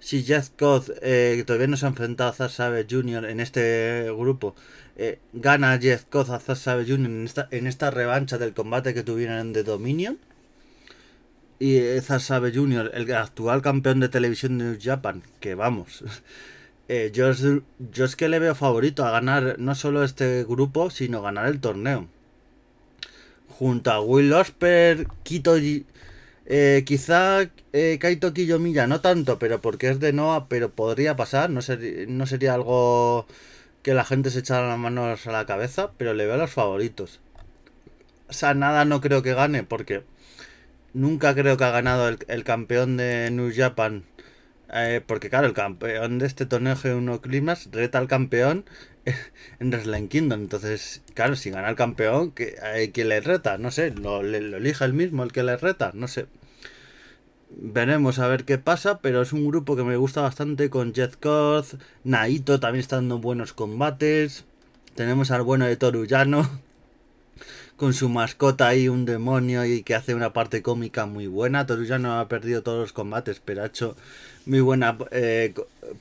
si 0.00 0.24
Jeff 0.24 0.50
Codd, 0.58 0.90
eh, 1.02 1.44
todavía 1.46 1.68
no 1.68 1.76
se 1.76 1.86
ha 1.86 1.90
enfrentado 1.90 2.30
a 2.30 2.32
Zaz 2.32 2.54
Savage 2.54 2.86
Jr. 2.90 3.26
en 3.26 3.38
este 3.40 4.10
grupo, 4.10 4.54
eh, 4.96 5.18
gana 5.32 5.78
Jeff 5.78 6.04
Codd 6.10 6.30
a 6.30 6.40
Zaz 6.40 6.58
Savage 6.60 6.90
Jr. 6.90 7.06
En 7.06 7.24
esta, 7.24 7.48
en 7.50 7.66
esta 7.66 7.90
revancha 7.90 8.38
del 8.38 8.54
combate 8.54 8.94
que 8.94 9.02
tuvieron 9.02 9.52
The 9.52 9.62
Dominion. 9.62 10.18
Y 11.58 11.76
eh, 11.76 12.00
Savage 12.00 12.56
Jr., 12.56 12.90
el 12.94 13.12
actual 13.14 13.62
campeón 13.62 14.00
de 14.00 14.08
televisión 14.08 14.58
de 14.58 14.64
New 14.64 14.78
Japan, 14.80 15.22
que 15.40 15.54
vamos. 15.54 16.04
Eh, 16.92 17.12
yo, 17.14 17.30
es, 17.30 17.44
yo 17.92 18.04
es 18.04 18.16
que 18.16 18.28
le 18.28 18.40
veo 18.40 18.56
favorito 18.56 19.06
a 19.06 19.12
ganar 19.12 19.60
no 19.60 19.76
solo 19.76 20.02
este 20.02 20.42
grupo, 20.42 20.90
sino 20.90 21.22
ganar 21.22 21.46
el 21.46 21.60
torneo 21.60 22.08
junto 23.60 23.90
a 23.90 24.00
Will 24.00 24.32
Osper, 24.32 25.06
Kito, 25.22 25.56
eh, 26.52 26.82
quizá 26.84 27.42
eh, 27.72 27.98
Kaito 28.00 28.34
Kiyomiya, 28.34 28.88
no 28.88 29.00
tanto, 29.00 29.38
pero 29.38 29.60
porque 29.60 29.88
es 29.88 30.00
de 30.00 30.12
Noah, 30.12 30.48
pero 30.48 30.70
podría 30.72 31.14
pasar, 31.14 31.48
no, 31.48 31.62
sería 31.62 32.54
algo 32.54 33.26
que 33.84 33.94
la 33.94 34.04
gente 34.04 34.30
se 34.30 34.40
echara 34.40 34.68
las 34.68 34.78
manos 34.78 35.26
a 35.28 35.30
la 35.32 35.46
cabeza, 35.46 35.92
pero 35.96 36.12
le 36.12 36.26
veo 36.26 36.34
a 36.34 36.38
los 36.38 36.50
favoritos. 36.50 37.20
O 38.28 38.32
sea, 38.32 38.54
nada 38.54 38.84
no 38.84 39.00
creo 39.00 39.22
que 39.22 39.32
gane, 39.32 39.62
porque 39.62 40.02
nunca 40.92 41.34
creo 41.36 41.56
que 41.56 41.64
ha 41.64 41.70
ganado 41.70 42.08
el, 42.08 42.44
campeón 42.44 42.96
de 42.96 43.30
New 43.30 43.52
Japan. 43.54 44.02
Eh, 44.72 45.00
porque 45.06 45.30
claro, 45.30 45.46
el 45.46 45.54
campeón 45.54 46.18
de 46.18 46.26
este 46.26 46.46
torneo 46.46 46.74
G1 46.74 47.20
Climas 47.20 47.68
reta 47.72 47.98
al 47.98 48.08
campeón 48.08 48.64
en 49.60 49.70
Wrestling 49.70 50.08
Kingdom. 50.08 50.40
Entonces, 50.40 51.02
claro, 51.14 51.36
si 51.36 51.50
gana 51.50 51.70
el 51.70 51.76
campeón, 51.76 52.32
que 52.32 52.90
quien 52.92 53.08
le 53.08 53.20
reta, 53.20 53.56
no 53.58 53.70
sé, 53.70 53.92
lo, 53.92 54.22
lo 54.22 54.56
elija 54.56 54.84
el 54.84 54.94
mismo 54.94 55.22
el 55.22 55.32
que 55.32 55.44
le 55.44 55.56
reta, 55.56 55.92
no 55.94 56.08
sé. 56.08 56.26
Veremos 57.56 58.20
a 58.20 58.28
ver 58.28 58.44
qué 58.44 58.58
pasa, 58.58 59.00
pero 59.00 59.22
es 59.22 59.32
un 59.32 59.46
grupo 59.46 59.74
que 59.74 59.82
me 59.82 59.96
gusta 59.96 60.20
bastante 60.20 60.70
con 60.70 60.92
Jet 60.92 61.18
Koth, 61.18 61.74
Naito 62.04 62.60
también 62.60 62.80
está 62.80 62.96
dando 62.96 63.18
buenos 63.18 63.52
combates. 63.52 64.44
Tenemos 64.94 65.30
al 65.32 65.42
bueno 65.42 65.66
de 65.66 65.76
Toruyano 65.76 66.48
con 67.76 67.92
su 67.92 68.08
mascota 68.08 68.68
ahí, 68.68 68.88
un 68.88 69.04
demonio 69.04 69.64
y 69.64 69.82
que 69.82 69.96
hace 69.96 70.14
una 70.14 70.32
parte 70.32 70.62
cómica 70.62 71.06
muy 71.06 71.26
buena. 71.26 71.66
Toruyano 71.66 72.20
ha 72.20 72.28
perdido 72.28 72.62
todos 72.62 72.78
los 72.78 72.92
combates, 72.92 73.40
pero 73.44 73.62
ha 73.62 73.66
hecho 73.66 73.96
muy 74.46 74.60
buena 74.60 74.96
eh, 75.10 75.52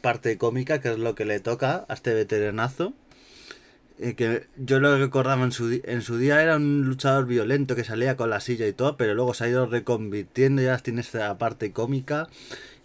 parte 0.01 0.38
cómica, 0.38 0.82
que 0.82 0.91
es 0.91 1.00
lo 1.00 1.15
que 1.15 1.25
le 1.25 1.39
toca 1.39 1.86
a 1.88 1.94
este 1.94 2.13
veteranazo. 2.13 2.94
Eh, 4.01 4.15
que 4.15 4.48
yo 4.56 4.79
lo 4.79 4.98
recordaba 4.98 5.44
en 5.44 5.51
su, 5.51 5.82
en 5.84 6.01
su 6.01 6.18
día 6.18 6.41
era 6.41 6.56
un 6.56 6.84
luchador 6.86 7.25
violento 7.25 7.75
que 7.75 7.84
salía 7.84 8.15
con 8.15 8.29
la 8.29 8.39
silla 8.39 8.65
y 8.65 8.72
todo, 8.72 8.96
pero 8.96 9.13
luego 9.13 9.34
se 9.34 9.44
ha 9.44 9.50
ido 9.50 9.65
reconvirtiendo, 9.65 10.62
ya 10.62 10.77
tiene 10.77 11.01
esta 11.01 11.38
parte 11.38 11.74
cómica, 11.74 12.29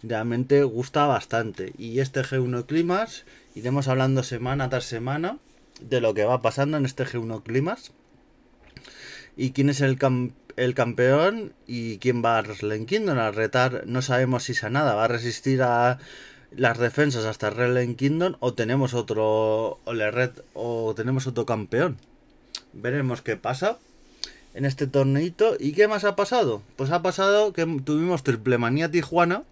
realmente 0.03 0.63
gusta 0.63 1.05
bastante. 1.05 1.71
Y 1.77 1.99
este 1.99 2.21
G1 2.21 2.65
Climas, 2.65 3.23
iremos 3.55 3.87
hablando 3.87 4.23
semana 4.23 4.69
tras 4.69 4.83
semana 4.83 5.39
de 5.79 6.01
lo 6.01 6.13
que 6.13 6.25
va 6.25 6.41
pasando 6.41 6.75
en 6.75 6.85
este 6.85 7.05
G1 7.05 7.43
Climas. 7.43 7.93
Y 9.37 9.51
quién 9.51 9.69
es 9.69 9.79
el 9.79 9.97
campeón 9.97 10.35
el 10.55 10.73
campeón 10.73 11.53
y 11.67 11.97
quién 11.97 12.23
va 12.23 12.37
a 12.37 12.41
Wrestling 12.41 12.85
Kingdom 12.85 13.17
a 13.17 13.31
retar. 13.31 13.83
No 13.87 14.01
sabemos 14.01 14.43
si 14.43 14.53
Sanada 14.53 14.95
va 14.95 15.05
a 15.05 15.09
resistir 15.09 15.61
a 15.61 15.99
las 16.57 16.77
defensas 16.77 17.25
hasta 17.25 17.49
Wrestling 17.49 17.95
Kingdom 17.95 18.35
o 18.39 18.53
tenemos 18.53 18.93
otro 18.93 19.79
o, 19.83 19.93
red, 19.93 20.31
o 20.53 20.93
tenemos 20.95 21.27
otro 21.27 21.45
campeón. 21.45 21.97
Veremos 22.73 23.21
qué 23.21 23.37
pasa 23.37 23.77
en 24.53 24.65
este 24.65 24.87
torneito. 24.87 25.55
¿Y 25.59 25.73
qué 25.73 25.87
más 25.87 26.03
ha 26.03 26.15
pasado? 26.15 26.61
Pues 26.75 26.91
ha 26.91 27.01
pasado 27.01 27.53
que 27.53 27.65
tuvimos 27.83 28.23
Triple 28.23 28.57
Manía 28.57 28.89
Tijuana 28.89 29.43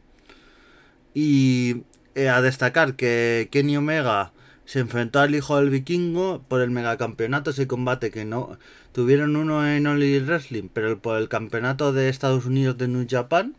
y 1.14 1.84
eh, 2.16 2.30
a 2.30 2.42
destacar 2.42 2.96
que 2.96 3.50
Kenny 3.52 3.78
Omega 3.78 4.32
se 4.66 4.80
enfrentó 4.80 5.20
al 5.20 5.36
hijo 5.36 5.58
del 5.58 5.70
vikingo 5.70 6.42
por 6.48 6.62
el 6.62 6.72
megacampeonato, 6.72 7.52
ese 7.52 7.68
combate 7.68 8.12
que 8.12 8.24
no 8.24 8.58
tuvieron 8.94 9.36
uno 9.36 9.68
en 9.68 9.86
Only 9.86 10.20
Wrestling, 10.20 10.70
pero 10.74 10.98
por 11.00 11.18
el 11.18 11.28
campeonato 11.28 11.92
de 11.92 12.08
Estados 12.08 12.46
Unidos 12.46 12.78
de 12.78 12.88
New 12.88 13.06
Japan, 13.10 13.56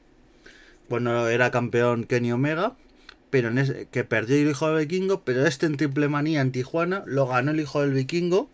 bueno, 0.88 1.28
era 1.28 1.50
campeón 1.50 2.04
Kenny 2.04 2.32
Omega, 2.32 2.74
pero 3.34 3.50
que 3.90 4.04
perdió 4.04 4.36
el 4.36 4.50
hijo 4.50 4.68
del 4.68 4.86
vikingo, 4.86 5.22
pero 5.24 5.44
este 5.44 5.66
en 5.66 5.76
Triple 5.76 6.06
Manía 6.06 6.40
en 6.40 6.52
Tijuana 6.52 7.02
lo 7.04 7.26
ganó 7.26 7.50
el 7.50 7.58
hijo 7.58 7.80
del 7.80 7.92
vikingo 7.92 8.48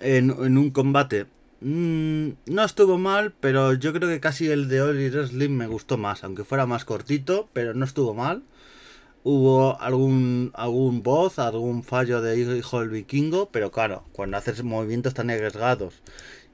en, 0.00 0.32
un 0.32 0.70
combate. 0.72 1.26
Mm, 1.60 2.30
no 2.46 2.64
estuvo 2.64 2.98
mal, 2.98 3.32
pero 3.38 3.74
yo 3.74 3.92
creo 3.92 4.08
que 4.08 4.18
casi 4.18 4.48
el 4.48 4.66
de 4.66 4.82
Only 4.82 5.10
Wrestling 5.10 5.50
me 5.50 5.68
gustó 5.68 5.98
más, 5.98 6.24
aunque 6.24 6.42
fuera 6.42 6.66
más 6.66 6.84
cortito, 6.84 7.48
pero 7.52 7.74
no 7.74 7.84
estuvo 7.84 8.12
mal 8.12 8.42
hubo 9.22 9.80
algún 9.80 10.50
algún 10.54 11.04
voz, 11.04 11.38
algún 11.38 11.84
fallo 11.84 12.20
de 12.22 12.58
hijo 12.58 12.80
del 12.80 12.88
vikingo, 12.88 13.50
pero 13.52 13.70
claro, 13.70 14.02
cuando 14.10 14.36
haces 14.36 14.64
movimientos 14.64 15.14
tan 15.14 15.30
arriesgados 15.30 15.94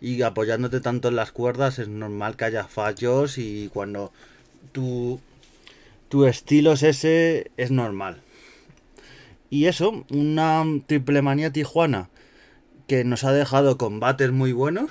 y 0.02 0.20
apoyándote 0.20 0.80
tanto 0.80 1.08
en 1.08 1.16
las 1.16 1.32
cuerdas 1.32 1.78
es 1.78 1.88
normal 1.88 2.36
que 2.36 2.44
haya 2.44 2.64
fallos 2.64 3.38
y 3.38 3.70
cuando 3.72 4.12
tu, 4.72 5.18
tu 6.08 6.26
estilo 6.26 6.72
es 6.72 6.82
ese 6.82 7.50
es 7.56 7.70
normal. 7.70 8.22
Y 9.50 9.66
eso, 9.66 10.04
una 10.10 10.64
triple 10.86 11.22
manía 11.22 11.52
tijuana 11.52 12.10
que 12.86 13.04
nos 13.04 13.24
ha 13.24 13.32
dejado 13.32 13.78
combates 13.78 14.30
muy 14.32 14.52
buenos 14.52 14.90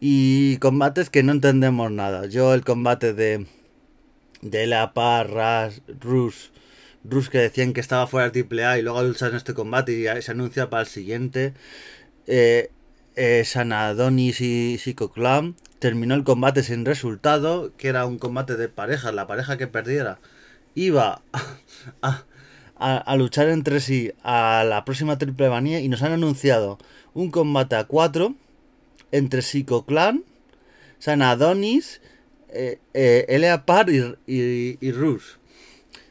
y 0.00 0.58
combates 0.58 1.10
que 1.10 1.22
no 1.22 1.32
entendemos 1.32 1.90
nada. 1.90 2.26
Yo 2.26 2.54
el 2.54 2.64
combate 2.64 3.12
de 3.14 3.46
de 4.42 4.66
la 4.66 4.92
Parras, 4.92 5.82
Rus, 6.00 6.52
Rus 7.04 7.30
que 7.30 7.38
decían 7.38 7.72
que 7.72 7.80
estaba 7.80 8.06
fuera 8.06 8.30
de 8.30 8.46
AAA 8.48 8.78
y 8.78 8.82
luego 8.82 9.02
luchar 9.02 9.30
en 9.30 9.36
este 9.36 9.54
combate 9.54 9.92
y 9.92 10.22
se 10.22 10.30
anuncia 10.30 10.70
para 10.70 10.82
el 10.82 10.88
siguiente. 10.88 11.54
Eh, 12.26 12.70
eh, 13.16 13.44
Sanadonis 13.44 14.40
y 14.40 14.78
Clam 15.14 15.54
terminó 15.78 16.14
el 16.14 16.24
combate 16.24 16.62
sin 16.62 16.84
resultado, 16.84 17.72
que 17.76 17.88
era 17.88 18.06
un 18.06 18.18
combate 18.18 18.56
de 18.56 18.68
parejas. 18.68 19.14
La 19.14 19.26
pareja 19.26 19.56
que 19.56 19.66
perdiera 19.66 20.18
iba 20.74 21.22
a, 22.02 22.24
a, 22.78 23.16
luchar 23.16 23.48
entre 23.48 23.80
sí 23.80 24.12
a 24.22 24.64
la 24.68 24.84
próxima 24.84 25.18
triple 25.18 25.48
manía 25.48 25.80
y 25.80 25.88
nos 25.88 26.02
han 26.02 26.12
anunciado 26.12 26.78
un 27.14 27.30
combate 27.30 27.76
a 27.76 27.84
cuatro 27.84 28.34
entre 29.12 29.42
Clan, 29.86 30.24
Sanadonis 30.98 32.00
eh, 32.48 32.78
eh, 32.94 33.58
Par 33.64 33.88
y, 33.90 34.78
y, 34.80 34.92
Rus. 34.92 35.38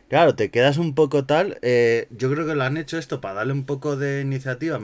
Claro, 0.10 0.36
te 0.36 0.50
quedas 0.50 0.78
un 0.78 0.94
poco 0.94 1.26
tal. 1.26 1.58
Eh, 1.62 2.08
yo 2.12 2.32
creo 2.32 2.46
que 2.46 2.56
lo 2.56 2.64
han 2.64 2.78
hecho 2.78 2.98
esto 2.98 3.22
para 3.22 3.36
darle 3.36 3.54
un 3.54 3.66
poco 3.66 3.96
de 3.96 4.22
iniciativa. 4.22 4.80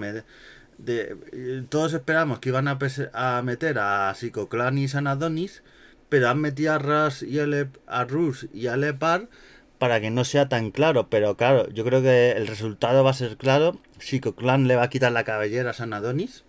De, 0.85 1.17
eh, 1.31 1.63
todos 1.69 1.93
esperamos 1.93 2.39
que 2.39 2.50
iban 2.50 2.67
a, 2.67 2.77
a 3.13 3.41
meter 3.41 3.79
a 3.79 4.13
Psicoclan 4.15 4.77
y 4.77 4.88
Sanadonis, 4.88 5.63
pero 6.09 6.29
han 6.29 6.39
metido 6.39 6.73
a 6.73 6.79
Ras 6.79 7.23
y 7.23 7.39
a 7.39 8.03
Rus 8.05 8.47
y 8.53 8.67
a 8.67 8.77
Lepar 8.77 9.29
para 9.81 10.00
que 10.00 10.11
no 10.11 10.25
sea 10.25 10.47
tan 10.47 10.69
claro. 10.69 11.09
Pero 11.09 11.35
claro, 11.35 11.67
yo 11.69 11.83
creo 11.83 12.03
que 12.03 12.33
el 12.33 12.45
resultado 12.45 13.03
va 13.03 13.09
a 13.09 13.15
ser 13.15 13.35
claro. 13.38 13.79
Psicoclan 13.97 14.67
le 14.67 14.75
va 14.75 14.83
a 14.83 14.89
quitar 14.91 15.11
la 15.11 15.23
cabellera 15.23 15.71
a 15.71 15.73
Sanadonis. 15.73 16.43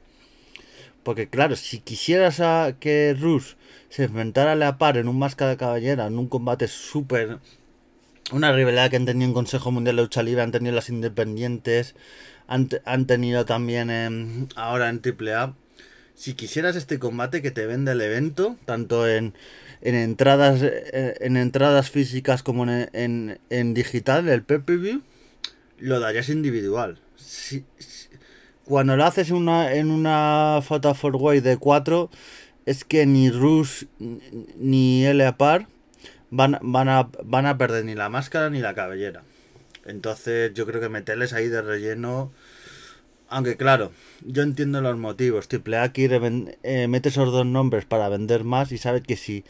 Porque 1.02 1.30
claro, 1.30 1.56
si 1.56 1.80
quisieras 1.80 2.40
a 2.40 2.76
que 2.78 3.16
Rus 3.18 3.56
se 3.88 4.04
enfrentara 4.04 4.52
a 4.52 4.54
la 4.54 4.76
par 4.76 4.98
en 4.98 5.08
un 5.08 5.18
máscara 5.18 5.52
de 5.52 5.56
caballera, 5.56 6.08
en 6.08 6.18
un 6.18 6.28
combate 6.28 6.68
súper... 6.68 7.38
Una 8.32 8.52
rivalidad 8.52 8.90
que 8.90 8.96
han 8.96 9.06
tenido 9.06 9.28
en 9.28 9.34
Consejo 9.34 9.70
Mundial 9.70 9.96
de 9.96 10.02
Lucha 10.02 10.22
Libre, 10.22 10.42
han 10.42 10.52
tenido 10.52 10.74
las 10.74 10.90
independientes, 10.90 11.94
han, 12.84 13.06
tenido 13.06 13.44
también 13.44 14.48
ahora 14.56 14.88
en 14.88 15.00
AAA. 15.00 15.54
Si 16.14 16.34
quisieras 16.34 16.76
este 16.76 16.98
combate 16.98 17.42
que 17.42 17.50
te 17.50 17.66
vende 17.66 17.92
el 17.92 18.00
evento, 18.00 18.56
tanto 18.66 19.08
en, 19.08 19.34
en 19.80 19.94
entradas 19.94 20.60
eh, 20.62 21.16
en 21.20 21.36
entradas 21.36 21.90
físicas 21.90 22.42
como 22.42 22.64
en, 22.70 23.40
en, 23.48 23.74
digital, 23.74 24.28
el 24.28 24.42
PPV, 24.42 25.00
lo 25.78 26.00
darías 26.00 26.28
individual. 26.28 27.00
cuando 28.64 28.96
lo 28.96 29.04
haces 29.04 29.30
en 29.30 29.36
una, 29.36 29.72
en 29.72 29.90
una 29.90 30.60
Fatal 30.62 30.96
4 31.00 31.18
Way 31.18 31.40
de 31.40 31.56
4, 31.56 32.10
es 32.66 32.84
que 32.84 33.06
ni 33.06 33.30
Rus 33.30 33.86
ni 33.98 35.04
Eleapar 35.06 35.66
van, 36.30 36.58
van, 36.60 36.88
a, 36.88 37.08
van 37.24 37.46
a 37.46 37.56
perder 37.56 37.84
ni 37.86 37.94
la 37.94 38.10
máscara 38.10 38.50
ni 38.50 38.60
la 38.60 38.74
cabellera. 38.74 39.24
Entonces 39.84 40.52
yo 40.54 40.66
creo 40.66 40.80
que 40.80 40.90
meterles 40.90 41.32
ahí 41.32 41.48
de 41.48 41.62
relleno... 41.62 42.32
Aunque 43.34 43.56
claro, 43.56 43.92
yo 44.26 44.42
entiendo 44.42 44.82
los 44.82 44.98
motivos. 44.98 45.48
Triple 45.48 45.78
A 45.78 45.90
quiere 45.92 46.20
eh, 46.62 46.86
mete 46.86 47.08
esos 47.08 47.32
dos 47.32 47.46
nombres 47.46 47.86
para 47.86 48.10
vender 48.10 48.44
más 48.44 48.72
y 48.72 48.78
sabe 48.78 49.02
que 49.02 49.16
si 49.16 49.42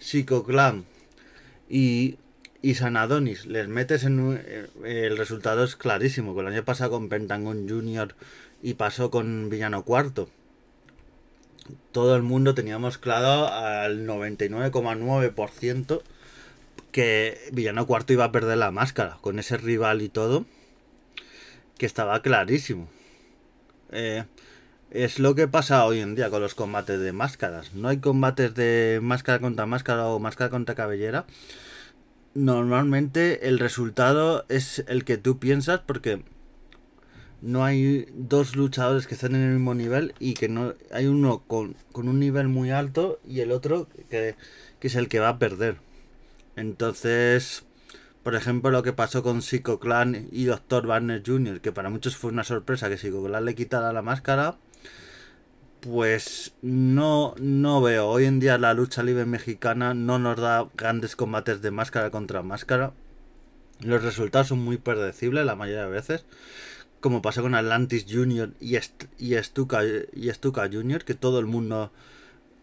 Psycho 0.00 0.42
Clan 0.42 0.84
y, 1.68 2.16
y 2.60 2.74
San 2.74 2.96
Adonis 2.96 3.46
les 3.46 3.68
metes 3.68 4.02
en 4.02 4.18
un- 4.18 4.36
eh, 4.44 4.66
el 4.84 5.16
resultado 5.16 5.62
es 5.62 5.76
clarísimo. 5.76 6.34
que 6.34 6.40
El 6.40 6.48
año 6.48 6.64
pasado 6.64 6.90
con 6.90 7.08
Pentagon 7.08 7.68
Junior 7.68 8.16
y 8.62 8.74
pasó 8.74 9.12
con 9.12 9.48
Villano 9.48 9.84
Cuarto. 9.84 10.28
Todo 11.92 12.16
el 12.16 12.22
mundo 12.22 12.52
teníamos 12.56 12.98
claro 12.98 13.46
al 13.46 14.06
99,9% 14.06 16.02
que 16.90 17.38
Villano 17.52 17.86
Cuarto 17.86 18.12
iba 18.12 18.24
a 18.24 18.32
perder 18.32 18.58
la 18.58 18.72
máscara 18.72 19.18
con 19.20 19.38
ese 19.38 19.56
rival 19.56 20.02
y 20.02 20.08
todo. 20.08 20.46
Que 21.78 21.86
estaba 21.86 22.20
clarísimo. 22.22 22.88
Eh, 23.92 24.24
es 24.90 25.18
lo 25.18 25.34
que 25.34 25.48
pasa 25.48 25.84
hoy 25.84 26.00
en 26.00 26.14
día 26.14 26.30
con 26.30 26.42
los 26.42 26.54
combates 26.54 27.00
de 27.00 27.12
máscaras. 27.12 27.74
No 27.74 27.88
hay 27.88 27.98
combates 27.98 28.54
de 28.54 29.00
máscara 29.02 29.38
contra 29.38 29.66
máscara 29.66 30.06
o 30.06 30.18
máscara 30.18 30.50
contra 30.50 30.74
cabellera. 30.74 31.26
Normalmente 32.34 33.48
el 33.48 33.58
resultado 33.58 34.44
es 34.48 34.84
el 34.88 35.04
que 35.04 35.16
tú 35.16 35.38
piensas 35.38 35.80
porque 35.86 36.22
no 37.42 37.64
hay 37.64 38.06
dos 38.14 38.56
luchadores 38.56 39.06
que 39.06 39.14
estén 39.14 39.34
en 39.34 39.42
el 39.42 39.54
mismo 39.54 39.74
nivel 39.74 40.14
y 40.18 40.34
que 40.34 40.48
no 40.48 40.74
hay 40.92 41.06
uno 41.06 41.42
con, 41.46 41.74
con 41.92 42.08
un 42.08 42.20
nivel 42.20 42.48
muy 42.48 42.70
alto 42.70 43.20
y 43.26 43.40
el 43.40 43.52
otro 43.52 43.88
que, 44.10 44.36
que 44.78 44.88
es 44.88 44.94
el 44.94 45.08
que 45.08 45.20
va 45.20 45.30
a 45.30 45.38
perder. 45.38 45.76
Entonces, 46.56 47.64
por 48.22 48.34
ejemplo, 48.34 48.70
lo 48.70 48.82
que 48.82 48.92
pasó 48.92 49.22
con 49.22 49.42
Psycho 49.42 49.80
Clan 49.80 50.28
y 50.30 50.44
Dr. 50.44 50.86
Barnes 50.86 51.22
Jr., 51.24 51.60
que 51.60 51.72
para 51.72 51.90
muchos 51.90 52.16
fue 52.16 52.30
una 52.30 52.44
sorpresa 52.44 52.88
que 52.88 52.98
Psycho 52.98 53.24
Clan 53.24 53.44
le 53.44 53.54
quitara 53.54 53.92
la 53.92 54.02
máscara, 54.02 54.56
pues 55.80 56.52
no, 56.60 57.34
no 57.38 57.80
veo. 57.80 58.08
Hoy 58.08 58.26
en 58.26 58.40
día 58.40 58.58
la 58.58 58.74
lucha 58.74 59.02
libre 59.02 59.24
mexicana 59.24 59.94
no 59.94 60.18
nos 60.18 60.38
da 60.38 60.68
grandes 60.76 61.16
combates 61.16 61.62
de 61.62 61.70
máscara 61.70 62.10
contra 62.10 62.42
máscara. 62.42 62.92
Los 63.80 64.02
resultados 64.02 64.48
son 64.48 64.58
muy 64.58 64.76
predecibles 64.76 65.46
la 65.46 65.56
mayoría 65.56 65.84
de 65.84 65.90
veces. 65.90 66.26
Como 67.00 67.22
pasó 67.22 67.40
con 67.40 67.54
Atlantis 67.54 68.04
Jr. 68.06 68.50
y, 68.60 68.76
Est 68.76 69.04
y, 69.18 69.34
Stuka, 69.42 69.82
y 69.84 70.30
Jr., 70.30 71.04
que 71.04 71.14
todo 71.14 71.38
el 71.38 71.46
mundo 71.46 71.90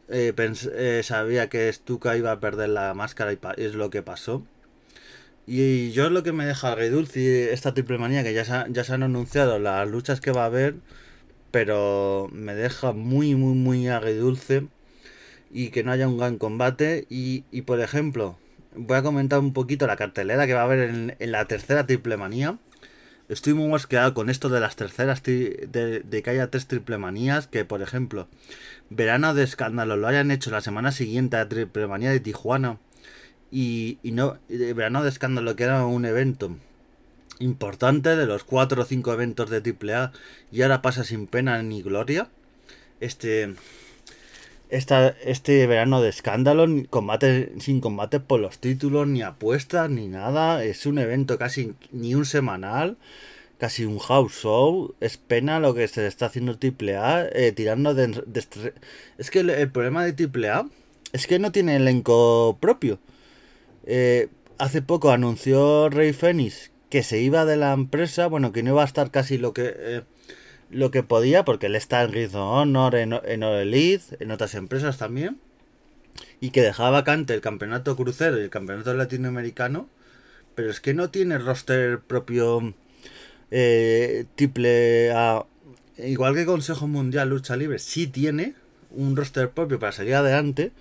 eh, 0.09 0.33
eh, 0.37 1.01
sabía 1.03 1.49
que 1.49 1.73
Stuka 1.73 2.15
iba 2.15 2.31
a 2.31 2.39
perder 2.39 2.69
la 2.69 2.93
máscara 2.93 3.33
y 3.33 3.39
es 3.57 3.73
lo 3.73 3.89
que 3.89 4.03
pasó. 4.03 4.45
Y 5.49 5.91
yo 5.91 6.09
lo 6.09 6.23
que 6.23 6.33
me 6.33 6.45
deja 6.45 6.73
agridulce 6.73 7.53
esta 7.53 7.73
triple 7.73 7.97
manía, 7.97 8.21
que 8.21 8.33
ya 8.33 8.43
se, 8.43 8.71
ya 8.71 8.83
se 8.83 8.93
han 8.93 9.03
anunciado 9.03 9.59
las 9.59 9.89
luchas 9.89 10.19
que 10.19 10.31
va 10.31 10.43
a 10.43 10.47
haber, 10.47 10.75
pero 11.51 12.29
me 12.33 12.53
deja 12.53 12.91
muy, 12.91 13.33
muy, 13.35 13.55
muy 13.55 13.87
agridulce 13.87 14.67
y 15.49 15.69
que 15.69 15.83
no 15.83 15.93
haya 15.93 16.07
un 16.09 16.17
gran 16.17 16.37
combate. 16.37 17.07
Y, 17.09 17.45
y 17.49 17.61
por 17.61 17.79
ejemplo, 17.79 18.37
voy 18.75 18.97
a 18.97 19.03
comentar 19.03 19.39
un 19.39 19.53
poquito 19.53 19.87
la 19.87 19.95
cartelera 19.95 20.47
que 20.47 20.53
va 20.53 20.61
a 20.61 20.65
haber 20.65 20.89
en, 20.89 21.15
en 21.17 21.31
la 21.31 21.45
tercera 21.47 21.87
triple 21.87 22.17
manía. 22.17 22.57
Estoy 23.29 23.53
muy 23.53 23.69
mosqueado 23.69 24.13
con 24.13 24.29
esto 24.29 24.49
de 24.49 24.59
las 24.59 24.75
terceras, 24.75 25.23
de, 25.23 26.01
de 26.03 26.23
que 26.23 26.29
haya 26.29 26.49
tres 26.49 26.67
triple 26.67 26.97
manías, 26.97 27.47
que 27.47 27.63
por 27.63 27.81
ejemplo, 27.81 28.27
Verano 28.89 29.33
de 29.33 29.43
Escándalo 29.43 29.95
lo 29.95 30.07
hayan 30.07 30.31
hecho 30.31 30.51
la 30.51 30.61
semana 30.61 30.91
siguiente 30.91 31.37
a 31.37 31.47
Triple 31.47 31.87
Manía 31.87 32.11
de 32.11 32.21
Tijuana 32.21 32.79
y, 33.51 33.99
y 34.03 34.11
no, 34.11 34.37
y 34.49 34.57
Verano 34.73 35.03
de 35.03 35.09
Escándalo 35.09 35.55
que 35.55 35.63
era 35.63 35.85
un 35.85 36.05
evento 36.05 36.55
importante 37.39 38.15
de 38.15 38.25
los 38.25 38.43
cuatro 38.43 38.81
o 38.81 38.85
cinco 38.85 39.13
eventos 39.13 39.49
de 39.49 39.57
AAA 39.57 40.11
y 40.51 40.61
ahora 40.61 40.81
pasa 40.81 41.03
sin 41.03 41.27
pena 41.27 41.61
ni 41.63 41.81
gloria. 41.81 42.29
Este, 42.99 43.53
esta, 44.69 45.09
este 45.23 45.65
verano 45.67 46.01
de 46.01 46.09
escándalo, 46.09 46.67
ni 46.67 46.85
combate, 46.85 47.53
sin 47.59 47.79
combate 47.79 48.19
por 48.19 48.39
los 48.39 48.59
títulos, 48.59 49.07
ni 49.07 49.21
apuestas, 49.21 49.89
ni 49.89 50.07
nada. 50.07 50.63
Es 50.63 50.85
un 50.85 50.97
evento 50.97 51.37
casi 51.37 51.73
ni 51.91 52.15
un 52.15 52.25
semanal, 52.25 52.97
casi 53.59 53.85
un 53.85 53.99
house 53.99 54.33
show. 54.41 54.95
Es 54.99 55.17
pena 55.17 55.59
lo 55.59 55.73
que 55.73 55.87
se 55.87 56.07
está 56.07 56.25
haciendo 56.27 56.53
AAA, 56.53 57.27
eh, 57.31 57.51
tirando 57.53 57.93
de, 57.93 58.23
Es 59.17 59.31
que 59.31 59.39
el, 59.39 59.49
el 59.51 59.69
problema 59.71 60.05
de 60.05 60.27
AAA 60.27 60.67
es 61.13 61.27
que 61.27 61.39
no 61.39 61.51
tiene 61.51 61.77
elenco 61.77 62.57
propio. 62.59 62.99
Eh, 63.88 64.28
hace 64.60 64.82
poco 64.82 65.12
anunció 65.12 65.89
Rey 65.89 66.12
Fénix 66.12 66.71
que 66.89 67.04
se 67.04 67.19
iba 67.19 67.45
de 67.45 67.56
la 67.58 67.73
empresa, 67.73 68.28
bueno, 68.28 68.52
que 68.52 68.62
no 68.62 68.71
iba 68.71 68.82
a 68.82 68.86
estar 68.86 69.12
casi 69.12 69.38
lo 69.38 69.54
que 69.54 69.73
eh, 69.76 70.02
lo 70.69 70.91
que 70.91 71.04
podía, 71.04 71.45
porque 71.45 71.67
él 71.67 71.76
está 71.76 72.04
en 72.04 72.12
Ring 72.12 72.28
of 72.28 72.36
Honor, 72.36 72.95
en, 72.95 73.13
en 73.13 73.43
Elite, 73.43 74.17
en 74.19 74.32
otras 74.32 74.54
empresas 74.56 74.97
también, 74.97 75.39
y 76.41 76.50
que 76.50 76.62
dejaba 76.62 76.91
vacante 76.91 77.34
el 77.34 77.41
campeonato 77.41 77.95
crucero 77.95 78.38
y 78.38 78.43
el 78.43 78.50
campeonato 78.50 78.93
latinoamericano, 78.93 79.88
pero 80.56 80.69
es 80.69 80.82
que 80.82 80.93
no 80.93 81.10
tiene 81.10 81.38
roster 81.38 82.00
propio 82.00 82.73
eh, 83.52 84.26
triple 84.36 85.12
A, 85.12 85.45
igual 85.97 86.36
que 86.36 86.45
Consejo 86.45 86.88
Mundial 86.88 87.30
Lucha 87.30 87.56
Libre, 87.56 87.80
sí 87.80 88.08
tiene 88.08 88.56
un 88.91 89.15
roster 89.15 89.50
propio 89.50 89.80
para 89.80 89.93
salir 89.93 90.15
adelante, 90.15 90.73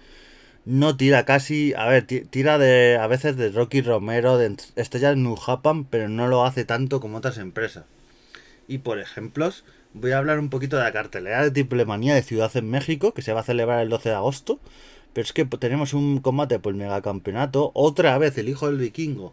no 0.67 0.97
tira 0.97 1.25
casi, 1.25 1.73
a 1.75 1.87
ver, 1.87 2.07
ti- 2.07 2.21
tira 2.21 2.59
de 2.59 2.99
a 3.01 3.07
veces 3.07 3.37
de 3.37 3.51
Rocky 3.51 3.81
Romero, 3.81 4.37
de 4.37 4.55
estrellas 4.77 5.17
New 5.17 5.37
Japan, 5.37 5.85
pero 5.85 6.09
no 6.09 6.29
lo 6.29 6.45
hace 6.45 6.65
tanto 6.65 7.01
como 7.01 7.19
otras 7.19 7.39
empresas. 7.39 7.85
Y 8.69 8.79
por 8.79 8.99
ejemplos, 8.99 9.65
voy 9.95 10.11
a 10.11 10.19
hablar 10.19 10.39
un 10.39 10.51
poquito 10.51 10.77
de 10.77 10.83
la 10.83 10.93
cartelera 10.93 11.43
de 11.43 11.51
Triple 11.53 11.85
Manía 11.87 12.15
de 12.15 12.23
Ciudad 12.23 12.55
en 12.57 12.69
México, 12.69 13.15
que 13.15 13.23
se 13.23 13.33
va 13.33 13.41
a 13.41 13.45
celebrar 13.45 13.81
el 13.81 13.89
12 13.89 14.09
de 14.11 14.17
agosto. 14.17 14.59
Pero 15.13 15.25
es 15.25 15.33
que 15.33 15.45
tenemos 15.47 15.95
un 15.95 16.19
combate 16.19 16.59
por 16.59 16.73
el 16.73 16.79
megacampeonato, 16.79 17.71
otra 17.73 18.19
vez 18.19 18.37
el 18.37 18.49
hijo 18.51 18.67
del 18.67 18.77
vikingo, 18.77 19.33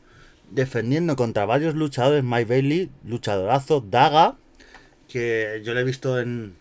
defendiendo 0.52 1.15
contra 1.17 1.46
varios 1.46 1.76
luchadores, 1.76 2.24
Mike 2.24 2.46
Bailey, 2.46 2.89
luchadorazo, 3.06 3.82
Daga, 3.82 4.36
que 5.10 5.62
yo 5.65 5.74
le 5.74 5.82
he 5.82 5.84
visto 5.84 6.19
en, 6.22 6.56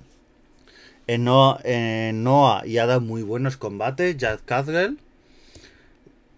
Noah, 1.19 1.61
en 1.65 2.23
Noah 2.25 2.67
y 2.67 2.79
ha 2.79 2.87
dado 2.87 3.01
muy 3.01 3.23
buenos 3.23 3.57
combates, 3.57 4.17
Jack 4.17 4.45
Cadwell. 4.45 4.99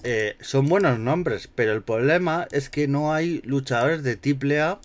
Eh, 0.03 0.37
son 0.41 0.69
buenos 0.69 0.99
nombres, 0.99 1.49
pero 1.55 1.73
el 1.73 1.83
problema 1.83 2.47
es 2.51 2.69
que 2.69 2.89
no 2.89 3.15
hay 3.15 3.41
luchadores 3.45 4.03
de 4.03 4.17
triple 4.17 4.61
A 4.61 4.79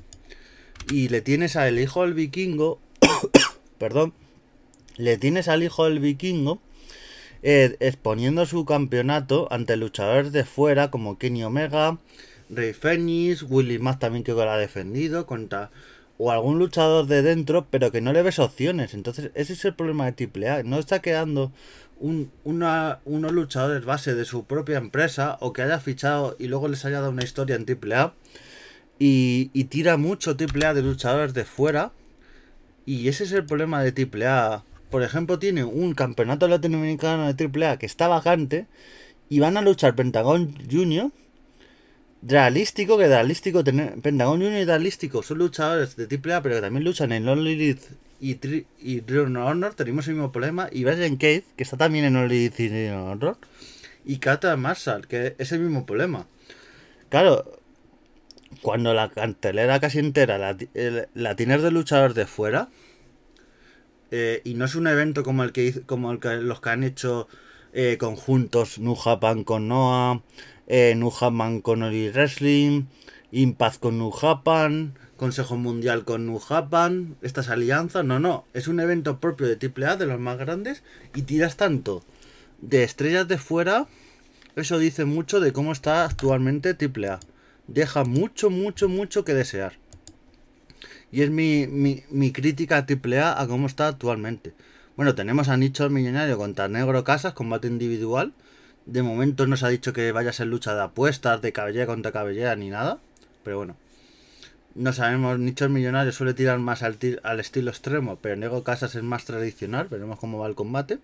y 0.89 1.09
le 1.09 1.21
tienes 1.21 1.55
al 1.55 1.77
hijo 1.79 2.03
del 2.03 2.13
vikingo, 2.13 2.79
perdón, 3.77 4.13
le 4.95 5.17
tienes 5.17 5.47
al 5.47 5.63
hijo 5.63 5.85
del 5.85 5.99
vikingo 5.99 6.61
eh, 7.41 7.77
exponiendo 7.79 8.45
su 8.45 8.65
campeonato 8.65 9.47
ante 9.51 9.77
luchadores 9.77 10.33
de 10.33 10.43
fuera 10.43 10.91
como 10.91 11.17
Kenny 11.17 11.43
Omega, 11.43 11.97
Rey 12.49 12.73
Fénix, 12.73 13.43
Willy 13.43 13.79
Mack 13.79 13.99
también 13.99 14.23
que 14.23 14.33
lo 14.33 14.41
ha 14.41 14.57
defendido 14.57 15.25
contra 15.25 15.71
o 16.19 16.31
algún 16.31 16.59
luchador 16.59 17.07
de 17.07 17.21
dentro, 17.21 17.65
pero 17.71 17.91
que 17.91 18.01
no 18.01 18.11
le 18.11 18.21
ves 18.21 18.39
opciones. 18.39 18.93
Entonces, 18.93 19.31
ese 19.35 19.53
es 19.53 19.63
el 19.63 19.73
problema 19.73 20.11
de 20.11 20.29
AAA. 20.29 20.63
No 20.63 20.77
está 20.77 21.01
quedando 21.01 21.53
un, 21.97 22.29
una, 22.43 22.99
unos 23.05 23.31
luchadores 23.31 23.85
base 23.85 24.13
de 24.13 24.25
su 24.25 24.43
propia 24.43 24.77
empresa 24.77 25.37
o 25.39 25.53
que 25.53 25.61
haya 25.61 25.79
fichado 25.79 26.35
y 26.37 26.47
luego 26.47 26.67
les 26.67 26.83
haya 26.83 26.99
dado 26.99 27.11
una 27.11 27.23
historia 27.23 27.55
en 27.55 27.65
AAA 27.65 28.13
y, 28.99 29.49
y 29.53 29.63
tira 29.63 29.95
mucho 29.95 30.35
AAA 30.37 30.73
de 30.73 30.81
luchadores 30.81 31.33
de 31.33 31.45
fuera. 31.45 31.93
Y 32.85 33.07
ese 33.07 33.23
es 33.23 33.31
el 33.31 33.45
problema 33.45 33.81
de 33.81 33.93
AAA. 33.93 34.65
Por 34.89 35.03
ejemplo, 35.03 35.39
tiene 35.39 35.63
un 35.63 35.93
campeonato 35.93 36.49
latinoamericano 36.49 37.31
de 37.31 37.45
AAA 37.45 37.79
que 37.79 37.85
está 37.85 38.09
vacante 38.09 38.67
y 39.29 39.39
van 39.39 39.55
a 39.55 39.61
luchar 39.61 39.95
Pentagon 39.95 40.53
Junior, 40.69 41.11
Realístico, 42.21 42.97
que 42.97 43.07
Realístico, 43.07 43.63
tener- 43.63 43.93
Pentagon 44.01 44.41
Junior 44.41 44.61
y 44.61 44.65
Realístico 44.65 45.23
son 45.23 45.37
luchadores 45.37 45.95
de 45.95 46.05
AAA, 46.05 46.41
pero 46.41 46.55
que 46.55 46.61
también 46.61 46.83
luchan 46.83 47.11
en 47.13 47.27
All 47.27 47.47
Elite 47.47 47.81
y, 48.19 48.35
Tri- 48.35 48.65
y 48.81 49.01
Honor. 49.37 49.73
Tenemos 49.73 50.07
el 50.07 50.15
mismo 50.15 50.31
problema. 50.31 50.67
Y 50.71 50.83
Brian 50.83 51.15
Cage, 51.15 51.45
que 51.55 51.63
está 51.63 51.77
también 51.77 52.05
en 52.05 52.17
All 52.17 52.25
Elite 52.31 52.65
y 52.65 52.87
Honor. 52.89 53.37
Y 54.05 54.17
Kata 54.17 54.55
Marshall, 54.57 55.07
que 55.07 55.35
es 55.37 55.51
el 55.53 55.61
mismo 55.61 55.85
problema. 55.85 56.27
Claro, 57.09 57.59
cuando 58.61 58.93
la 58.93 59.09
cartelera 59.09 59.79
casi 59.79 59.99
entera 59.99 60.37
la, 60.37 60.57
el- 60.73 61.07
la 61.13 61.35
tienes 61.35 61.61
de 61.61 61.71
luchadores 61.71 62.15
de 62.15 62.25
fuera 62.25 62.67
eh, 64.11 64.41
y 64.43 64.55
no 64.55 64.65
es 64.65 64.75
un 64.75 64.87
evento 64.87 65.23
como 65.23 65.43
el 65.43 65.51
que 65.51 65.81
como 65.85 66.11
el 66.11 66.19
que 66.19 66.35
los 66.37 66.59
que 66.61 66.69
han 66.71 66.83
hecho 66.83 67.27
eh, 67.73 67.97
conjuntos 67.99 68.79
New 68.79 68.95
Japan 68.95 69.43
con 69.43 69.67
Noah, 69.67 70.21
eh, 70.67 70.93
New 70.95 71.11
Japan 71.11 71.61
con 71.61 71.83
Oli 71.83 72.09
Wrestling, 72.09 72.85
Impact 73.31 73.79
con 73.79 73.97
New 73.97 74.11
Japan, 74.11 74.97
Consejo 75.17 75.57
Mundial 75.57 76.05
con 76.05 76.25
New 76.25 76.39
Japan, 76.39 77.17
estas 77.21 77.49
alianzas, 77.49 78.05
no, 78.05 78.19
no, 78.19 78.45
es 78.53 78.67
un 78.67 78.79
evento 78.79 79.19
propio 79.19 79.47
de 79.47 79.55
AAA 79.55 79.97
de 79.97 80.05
los 80.05 80.19
más 80.19 80.37
grandes 80.37 80.83
y 81.13 81.23
tiras 81.23 81.57
tanto 81.57 82.03
de 82.61 82.83
estrellas 82.83 83.27
de 83.27 83.37
fuera, 83.37 83.87
eso 84.55 84.77
dice 84.77 85.05
mucho 85.05 85.39
de 85.39 85.53
cómo 85.53 85.71
está 85.71 86.03
actualmente 86.03 86.75
AAA. 86.75 87.19
Deja 87.67 88.03
mucho, 88.03 88.49
mucho, 88.49 88.89
mucho 88.89 89.23
que 89.23 89.33
desear. 89.33 89.73
Y 91.11 91.21
es 91.21 91.29
mi, 91.29 91.67
mi, 91.67 92.03
mi 92.09 92.31
crítica 92.31 92.77
a 92.77 92.85
AAA 92.85 93.41
a 93.41 93.47
cómo 93.47 93.67
está 93.67 93.87
actualmente. 93.87 94.53
Bueno, 94.99 95.15
tenemos 95.15 95.47
a 95.47 95.55
Nicho 95.55 95.89
Millonario 95.89 96.37
contra 96.37 96.67
Negro 96.67 97.05
Casas, 97.05 97.31
combate 97.31 97.69
individual. 97.69 98.33
De 98.85 99.01
momento 99.01 99.47
no 99.47 99.55
se 99.55 99.65
ha 99.65 99.69
dicho 99.69 99.93
que 99.93 100.11
vaya 100.11 100.31
a 100.31 100.33
ser 100.33 100.47
lucha 100.47 100.75
de 100.75 100.81
apuestas, 100.81 101.41
de 101.41 101.53
cabellera 101.53 101.85
contra 101.85 102.11
cabellera 102.11 102.53
ni 102.57 102.67
nada. 102.69 102.99
Pero 103.45 103.55
bueno. 103.55 103.77
No 104.75 104.91
sabemos, 104.91 105.39
Nichos 105.39 105.69
Millonarios 105.69 106.15
suele 106.15 106.33
tirar 106.33 106.59
más 106.59 106.83
al, 106.83 106.97
al 107.23 107.39
estilo 107.39 107.71
extremo, 107.71 108.17
pero 108.17 108.35
Nego 108.35 108.65
Casas 108.65 108.93
es 108.95 109.01
más 109.01 109.23
tradicional. 109.23 109.87
Veremos 109.89 110.19
cómo 110.19 110.37
va 110.37 110.47
el 110.47 110.55
combate. 110.55 110.99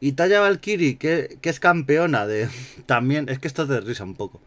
Y 0.00 0.14
Taya 0.14 0.40
Valkyrie, 0.40 0.98
que, 0.98 1.38
es 1.40 1.60
campeona 1.60 2.26
de. 2.26 2.48
También, 2.86 3.28
es 3.28 3.38
que 3.38 3.46
esto 3.46 3.62
es 3.62 3.68
de 3.68 3.80
risa 3.80 4.02
un 4.02 4.16
poco. 4.16 4.40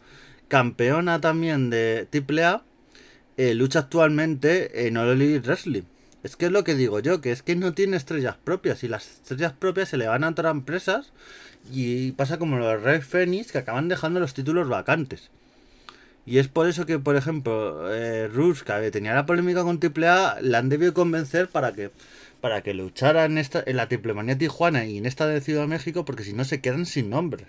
Campeona 0.50 1.22
también 1.22 1.70
de 1.70 2.06
AAA. 2.12 2.66
Eh, 3.38 3.54
lucha 3.54 3.80
actualmente 3.80 4.88
en 4.88 4.98
All 4.98 5.40
Wrestling. 5.42 5.84
Es 6.24 6.36
que 6.36 6.46
es 6.46 6.52
lo 6.52 6.64
que 6.64 6.76
digo 6.76 7.00
yo, 7.00 7.22
que 7.22 7.32
es 7.32 7.42
que 7.42 7.56
no 7.56 7.74
tiene 7.74 7.98
estrellas 7.98 8.38
propias. 8.44 8.84
Y 8.84 8.88
las 8.88 9.10
estrellas 9.10 9.54
propias 9.54 9.90
se 9.90 9.98
le 9.98 10.08
van 10.08 10.24
a 10.24 10.30
otras 10.30 10.52
empresas. 10.52 11.12
Y 11.72 12.12
pasa 12.14 12.38
como 12.38 12.58
los 12.58 12.82
Red 12.82 13.02
Phoenix 13.02 13.52
que 13.52 13.60
acaban 13.60 13.88
dejando 13.88 14.20
los 14.20 14.34
títulos 14.34 14.70
vacantes. 14.70 15.30
Y 16.26 16.38
es 16.38 16.48
por 16.48 16.68
eso 16.68 16.86
que, 16.86 17.00
por 17.00 17.16
ejemplo, 17.16 17.92
eh, 17.92 18.30
que 18.66 18.92
tenía 18.92 19.16
la 19.16 19.26
polémica 19.26 19.64
con 19.64 19.80
AAA, 19.82 20.42
la 20.42 20.60
han 20.60 20.70
debido 20.70 20.94
convencer 20.94 21.50
para 21.50 21.74
que 21.74 21.92
para 22.42 22.64
que 22.64 22.74
luchara 22.74 23.26
en, 23.26 23.38
esta, 23.38 23.64
en 23.66 23.78
la 23.78 23.88
Triple 23.88 24.14
Manía 24.14 24.38
Tijuana 24.38 24.86
y 24.86 24.98
en 24.98 25.06
esta 25.06 25.28
de 25.28 25.42
Ciudad 25.42 25.62
de 25.62 25.68
México, 25.68 26.04
porque 26.04 26.24
si 26.24 26.34
no 26.34 26.44
se 26.44 26.60
quedan 26.60 26.86
sin 26.86 27.10
nombres. 27.10 27.48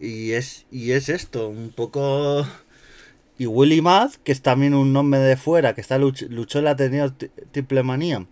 Y 0.00 0.32
es, 0.32 0.66
y 0.72 0.92
es 0.92 1.08
esto, 1.08 1.48
un 1.48 1.70
poco... 1.70 2.46
Y 3.38 3.46
Willy 3.46 3.82
Math, 3.82 4.14
que 4.24 4.32
es 4.32 4.40
también 4.40 4.74
un 4.74 4.92
nombre 4.92 5.20
de 5.20 5.36
fuera, 5.36 5.74
que 5.74 5.80
está 5.80 5.98
luchó 5.98 6.58
en 6.58 6.64
la 6.64 6.70
Ateneo 6.70 7.12
Triple 7.52 7.82
Manía. 7.82 8.26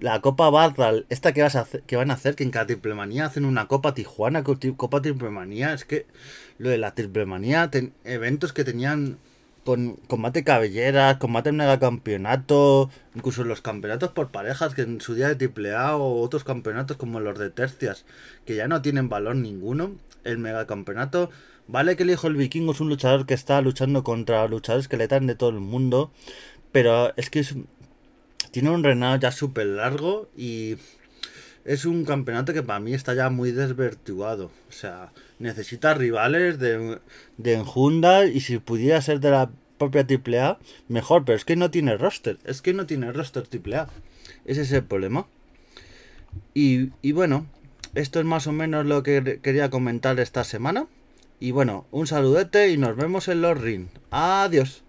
La 0.00 0.20
Copa 0.20 0.50
Barral, 0.50 1.06
esta 1.08 1.32
que, 1.32 1.42
vas 1.42 1.56
a 1.56 1.66
que 1.86 1.96
van 1.96 2.10
a 2.10 2.14
hacer, 2.14 2.36
que 2.36 2.44
en 2.44 2.50
cada 2.50 2.66
Triple 2.66 2.94
Manía 2.94 3.26
hacen 3.26 3.44
una 3.44 3.66
Copa 3.66 3.94
Tijuana, 3.94 4.44
Copa 4.44 5.00
Triple 5.02 5.30
Manía. 5.30 5.72
Es 5.72 5.84
que 5.84 6.06
lo 6.58 6.68
de 6.68 6.78
la 6.78 6.94
Triple 6.94 7.26
Manía, 7.26 7.70
eventos 8.04 8.52
que 8.52 8.62
tenían 8.62 9.18
con 9.66 9.96
combate 10.06 10.44
cabelleras, 10.44 11.16
combate 11.16 11.50
mega 11.50 11.80
campeonato, 11.80 12.88
incluso 13.16 13.42
los 13.42 13.62
campeonatos 13.62 14.10
por 14.12 14.30
parejas 14.30 14.74
que 14.74 14.82
en 14.82 15.00
su 15.00 15.16
día 15.16 15.34
de 15.34 15.50
AAA 15.74 15.96
o 15.96 16.20
otros 16.20 16.44
campeonatos 16.44 16.96
como 16.96 17.18
los 17.18 17.36
de 17.36 17.50
tercias, 17.50 18.04
que 18.44 18.54
ya 18.54 18.68
no 18.68 18.80
tienen 18.80 19.08
valor 19.08 19.34
ninguno. 19.34 19.96
El 20.22 20.38
mega 20.38 20.66
campeonato, 20.66 21.30
vale 21.68 21.96
que 21.96 22.02
el 22.02 22.10
hijo 22.10 22.26
del 22.26 22.36
vikingo 22.36 22.72
es 22.72 22.80
un 22.80 22.88
luchador 22.88 23.26
que 23.26 23.34
está 23.34 23.60
luchando 23.60 24.04
contra 24.04 24.46
luchadores 24.48 24.88
que 24.88 24.96
le 24.96 25.08
dan 25.08 25.26
de 25.26 25.34
todo 25.34 25.50
el 25.50 25.60
mundo, 25.60 26.12
pero 26.72 27.14
es 27.16 27.30
que 27.30 27.44
tiene 28.50 28.70
un 28.70 28.84
reinado 28.84 29.16
ya 29.16 29.32
súper 29.32 29.66
largo 29.66 30.28
y 30.36 30.76
es 31.66 31.84
un 31.84 32.04
campeonato 32.04 32.52
que 32.52 32.62
para 32.62 32.80
mí 32.80 32.94
está 32.94 33.12
ya 33.14 33.28
muy 33.28 33.50
desvirtuado. 33.50 34.52
O 34.68 34.72
sea, 34.72 35.12
necesita 35.38 35.94
rivales 35.94 36.58
de, 36.58 37.00
de 37.36 37.54
enjunda 37.54 38.24
y 38.24 38.40
si 38.40 38.58
pudiera 38.58 39.02
ser 39.02 39.20
de 39.20 39.30
la 39.30 39.50
propia 39.78 40.06
AAA, 40.08 40.58
mejor. 40.88 41.24
Pero 41.24 41.36
es 41.36 41.44
que 41.44 41.56
no 41.56 41.70
tiene 41.70 41.96
roster. 41.96 42.38
Es 42.44 42.62
que 42.62 42.72
no 42.72 42.86
tiene 42.86 43.12
roster 43.12 43.44
AAA. 43.52 43.88
Ese 44.44 44.62
es 44.62 44.72
el 44.72 44.84
problema. 44.84 45.26
Y, 46.54 46.90
y 47.02 47.12
bueno, 47.12 47.46
esto 47.94 48.20
es 48.20 48.26
más 48.26 48.46
o 48.46 48.52
menos 48.52 48.86
lo 48.86 49.02
que 49.02 49.40
quería 49.42 49.68
comentar 49.68 50.18
esta 50.20 50.44
semana. 50.44 50.86
Y 51.38 51.50
bueno, 51.50 51.86
un 51.90 52.06
saludete 52.06 52.70
y 52.70 52.78
nos 52.78 52.96
vemos 52.96 53.28
en 53.28 53.42
los 53.42 53.60
ring. 53.60 53.88
Adiós. 54.10 54.85